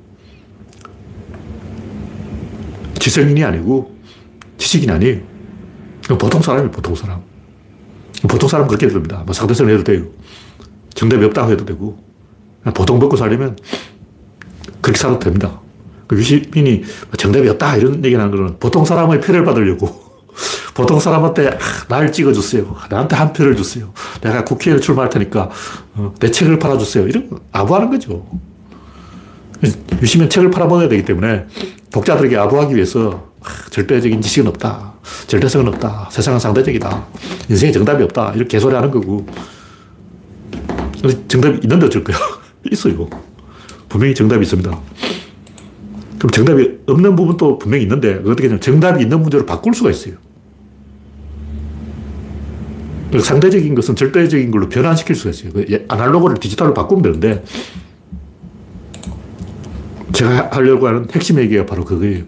[2.99, 3.95] 지성인이 아니고
[4.57, 5.21] 지식인이 아니에요.
[6.19, 7.21] 보통 사람이 보통 사람.
[8.35, 9.23] 보통 사람은 그렇게 해도 됩니다.
[9.25, 10.03] 뭐 상대성을 해도 돼요.
[10.93, 11.97] 정답이 없다고 해도 되고.
[12.73, 13.57] 보통 먹고 살려면
[14.81, 15.61] 그렇게 살아도 됩니다.
[16.05, 16.83] 그 유시민이
[17.17, 20.03] 정답이 없다 이런 얘기 하는 거는 보통 사람의 표를 받으려고
[20.75, 21.57] 보통 사람한테 아,
[21.87, 22.75] 날 찍어주세요.
[22.89, 23.93] 나한테 한 표를 주세요.
[24.19, 25.49] 내가 국회에 출마할 테니까
[25.93, 27.07] 어, 내 책을 팔아주세요.
[27.07, 28.27] 이런 아부하는 거죠.
[30.01, 31.45] 유시민 책을 팔아먹어야 되기 때문에
[31.89, 33.34] 독자들에게 아부하기 위해서 아,
[33.69, 34.93] 절대적인 지식은 없다.
[35.27, 36.09] 절대성은 없다.
[36.11, 37.05] 세상은 상대적이다.
[37.49, 38.33] 인생에 정답이 없다.
[38.33, 39.25] 이렇게 개소리 하는 거고.
[41.27, 42.17] 정답이 있는데 어쩔 거야.
[42.71, 43.07] 있어요.
[43.89, 44.79] 분명히 정답이 있습니다.
[46.17, 50.15] 그럼 정답이 없는 부분도 분명히 있는데 어떻게 냐 정답이 있는 문제로 바꿀 수가 있어요.
[53.21, 55.51] 상대적인 것은 절대적인 걸로 변환시킬 수가 있어요.
[55.53, 57.43] 그 예, 아날로그를 디지털로 바꾸면 되는데
[60.11, 62.23] 제가 하려고 하는 핵심 얘기가 바로 그거예요.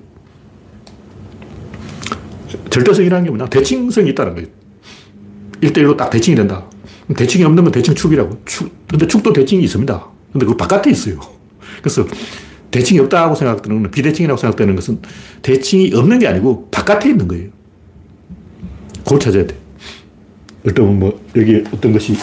[2.77, 3.47] 절대성이라는 게 뭐냐?
[3.47, 4.47] 대칭성이 있다는 거예요.
[5.61, 6.65] 1대1로 딱 대칭이 된다.
[7.15, 8.41] 대칭이 없는 건 대칭축이라고.
[8.45, 10.07] 축, 근데 축도 대칭이 있습니다.
[10.31, 11.19] 근데 그 바깥에 있어요.
[11.81, 12.05] 그래서
[12.69, 15.01] 대칭이 없다고 생각되는 건 비대칭이라고 생각되는 것은
[15.41, 17.49] 대칭이 없는 게 아니고 바깥에 있는 거예요.
[19.03, 19.55] 그걸 찾아야 돼.
[20.63, 22.15] 일단 뭐, 여기 어떤 것이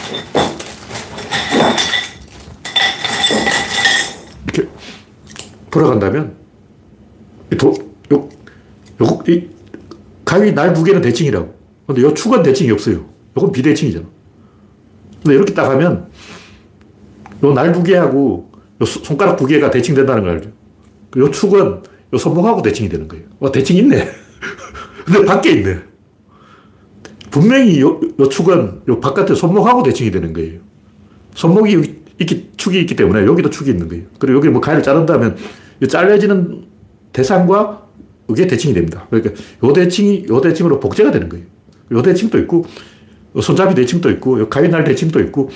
[4.45, 4.69] 이렇게
[5.71, 6.37] 돌아간다면,
[7.59, 7.75] 도,
[8.13, 8.29] 요,
[9.01, 9.54] 요, 이,
[10.35, 11.55] 가위 날 두 개는 대칭이라고.
[11.87, 13.05] 근데 요 축은 대칭이 없어요.
[13.37, 14.05] 요건 비대칭이잖아.
[15.23, 16.09] 근데 이렇게 딱 하면,
[17.43, 20.51] 요 날 두 개하고 요 손가락 두 개가 대칭된다는 걸 알죠.
[21.19, 21.83] 요 축은
[22.13, 23.25] 요 손목하고 대칭이 되는 거예요.
[23.39, 24.09] 와, 대칭 있네.
[25.07, 25.79] 근데 밖에 있네.
[27.31, 30.61] 분명히 요, 요 축은 요 바깥에 손목하고 대칭이 되는 거예요.
[31.35, 34.05] 손목이 여기 있기, 축이 있기 때문에 여기도 축이 있는 거예요.
[34.19, 35.37] 그리고 여기 뭐 가위를 자른다면
[35.81, 36.65] 이 잘려지는
[37.13, 37.84] 대상과
[38.31, 39.07] 이게 대칭이 됩니다.
[39.11, 41.45] 그러니까 요 대칭이 요 대칭으로 복제가 되는 거예요.
[41.93, 42.65] 요 대칭도 있고
[43.43, 45.51] 손잡이 대칭도 있고 요 가위날 대칭도 있고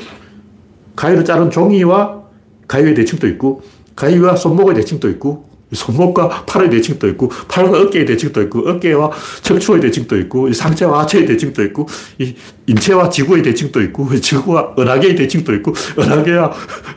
[0.97, 2.23] 가위를 자른 종이와
[2.67, 3.63] 가위의 대칭도 있고
[3.97, 9.11] 가위와 손목의 대칭도 있고 손목과 팔의 대칭도 있고, 팔과 어깨의 대칭도 있고, 어깨와
[9.43, 11.87] 척추의 대칭도 있고, 상체와 하체의 대칭도 있고,
[12.19, 12.35] 이
[12.67, 16.53] 인체와 지구의 대칭도 있고, 지구와 은하계의 대칭도 있고, 은하계와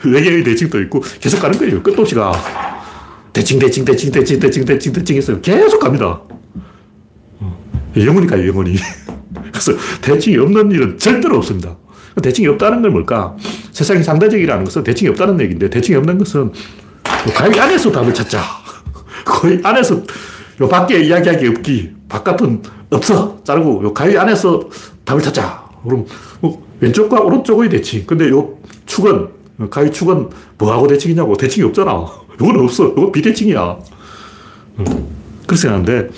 [0.06, 1.84] 외계의 대칭도 있고, 계속 가는 거예요.
[1.84, 2.32] 끝도 없이 가.
[3.34, 6.22] 대칭, 대칭, 대칭, 대칭, 대칭, 대칭, 대칭 해서 계속 갑니다.
[7.98, 8.76] 영원히 가요, 영원히.
[9.52, 11.78] 그래서 대칭이 없는 일은 절대로 없습니다.
[12.22, 13.36] 대칭이 없다는 건 뭘까?
[13.72, 16.52] 세상이 상대적이라는 것은 대칭이 없다는 얘기인데, 대칭이 없는 것은
[17.34, 18.42] 가위 안에서 답을 찾자.
[19.26, 20.02] 거의 안에서
[20.62, 21.92] 요 밖에 이야기하기 없기.
[22.10, 23.42] 바깥은 없어.
[23.44, 24.62] 자르고 요 가위 안에서
[25.06, 25.64] 답을 찾자.
[25.84, 26.06] 그럼
[26.42, 28.06] 어, 왼쪽과 오른쪽의 대칭.
[28.06, 29.30] 근데 요 축은
[29.70, 31.38] 가위 축은 뭐하고 대칭이냐고.
[31.38, 32.06] 대칭이 없잖아.
[32.36, 32.90] 이건 없어.
[32.90, 33.78] 이건 비대칭이야.
[35.46, 36.10] 그렇게 생각하는데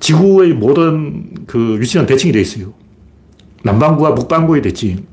[0.00, 2.72] 지구의 모든 그 위치는 대칭이 되어 있어요.
[3.62, 5.06] 남반구와 북반구의 대칭.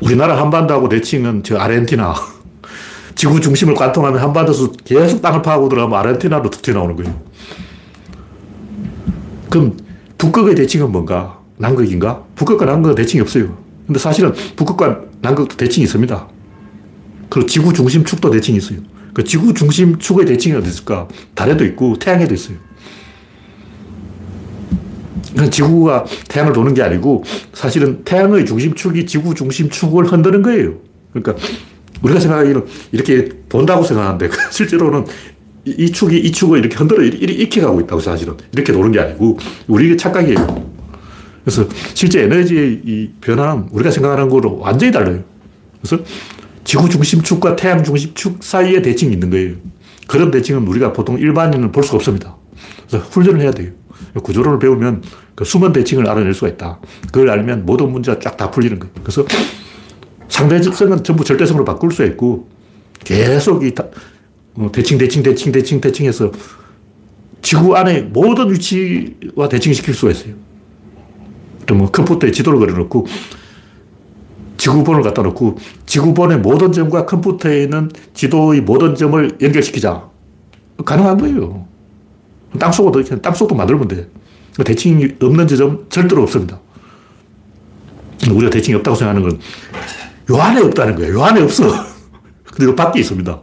[0.00, 2.14] 우리나라 한반도하고 대칭은 저 아르헨티나.
[3.14, 7.20] 지구 중심을 관통하면 한반도에서 계속 땅을 파고 들어가면 아르헨티나로 툭 튀어나오는 거예요.
[9.48, 9.76] 그럼
[10.18, 11.40] 북극의 대칭은 뭔가?
[11.56, 12.24] 남극인가?
[12.34, 13.56] 북극과 남극은 대칭이 없어요.
[13.86, 16.28] 근데 사실은 북극과 남극도 대칭이 있습니다.
[17.28, 18.78] 그리고 지구 중심 축도 대칭이 있어요.
[19.12, 21.08] 그 지구 중심 축의 대칭이 어디 있을까?
[21.34, 22.58] 달에도 있고 태양에도 있어요.
[25.32, 30.74] 그러니까 지구가 태양을 도는 게 아니고 사실은 태양의 중심축이 지구 중심축을 흔드는 거예요.
[31.12, 31.34] 그러니까
[32.02, 35.04] 우리가 생각하기는 이렇게 돈다고 생각하는데 실제로는
[35.64, 39.96] 이 축이 이 축을 이렇게 흔들어 이렇게 가고 있다고 사실은 이렇게 도는 게 아니고 우리
[39.96, 40.76] 착각이에요.
[41.44, 45.22] 그래서 실제 에너지의 이 변화는 우리가 생각하는 거로 완전히 달라요.
[45.80, 46.02] 그래서
[46.66, 49.54] 지구 중심축과 태양 중심축 사이에 대칭이 있는 거예요.
[50.08, 52.36] 그런 대칭은 우리가 보통 일반인은 볼 수가 없습니다.
[52.88, 53.70] 그래서 훈련을 해야 돼요.
[54.20, 55.02] 구조론을 배우면
[55.36, 56.80] 그 숨은 대칭을 알아낼 수가 있다.
[57.12, 58.92] 그걸 알면 모든 문제가 쫙 다 풀리는 거예요.
[59.00, 59.24] 그래서
[60.28, 62.48] 상대성은 전부 절대성으로 바꿀 수 있고
[62.98, 63.72] 계속 이
[64.54, 66.32] 어, 대칭, 대칭, 대칭, 대칭, 대칭해서
[67.42, 70.34] 지구 안에 모든 위치와 대칭시킬 수가 있어요.
[71.72, 73.06] 뭐 컴퓨터에 지도를 그려놓고
[74.56, 80.08] 지구본을 갖다 놓고 지구본의 모든 점과 컴퓨터에 있는 지도의 모든 점을 연결시키자.
[80.84, 81.66] 가능한 거예요.
[82.58, 84.08] 땅속도, 땅속도 만들면 돼.
[84.64, 86.58] 대칭이 없는 지점 절대로 없습니다.
[88.30, 89.38] 우리가 대칭이 없다고 생각하는 건
[90.30, 91.14] 요 안에 없다는 거예요.
[91.14, 91.64] 요 안에 없어.
[92.44, 93.40] 근데 요 밖에 있습니다.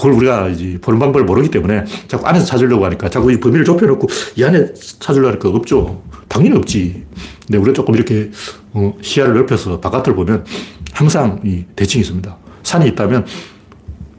[0.00, 4.08] 그걸 우리가 이제 보는 방법을 모르기 때문에 자꾸 안에서 찾으려고 하니까 자꾸 이 범위를 좁혀놓고
[4.36, 6.02] 이 안에 찾으려고 하니까 없죠.
[6.26, 7.04] 당연히 없지.
[7.46, 8.30] 근데 우리가 조금 이렇게
[8.72, 10.46] 어, 시야를 넓혀서 바깥을 보면
[10.94, 12.34] 항상 이 대칭이 있습니다.
[12.62, 13.26] 산이 있다면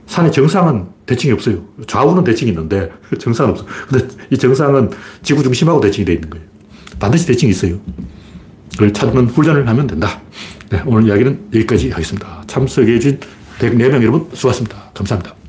[0.06, 1.66] 산의 정상은 대칭이 없어요.
[1.88, 3.66] 좌우는 대칭이 있는데 정상은 없어.
[3.90, 4.92] 근데 이 정상은
[5.24, 6.46] 지구 중심하고 대칭이 되어 있는 거예요.
[7.00, 7.80] 반드시 대칭이 있어요.
[8.74, 10.22] 그걸 찾는 훈련을 하면 된다.
[10.70, 12.44] 네, 오늘 이야기는 여기까지 하겠습니다.
[12.46, 13.20] 참석해주신
[13.58, 14.92] 104명 여러분 수고하셨습니다.
[14.94, 15.41] 감사합니다.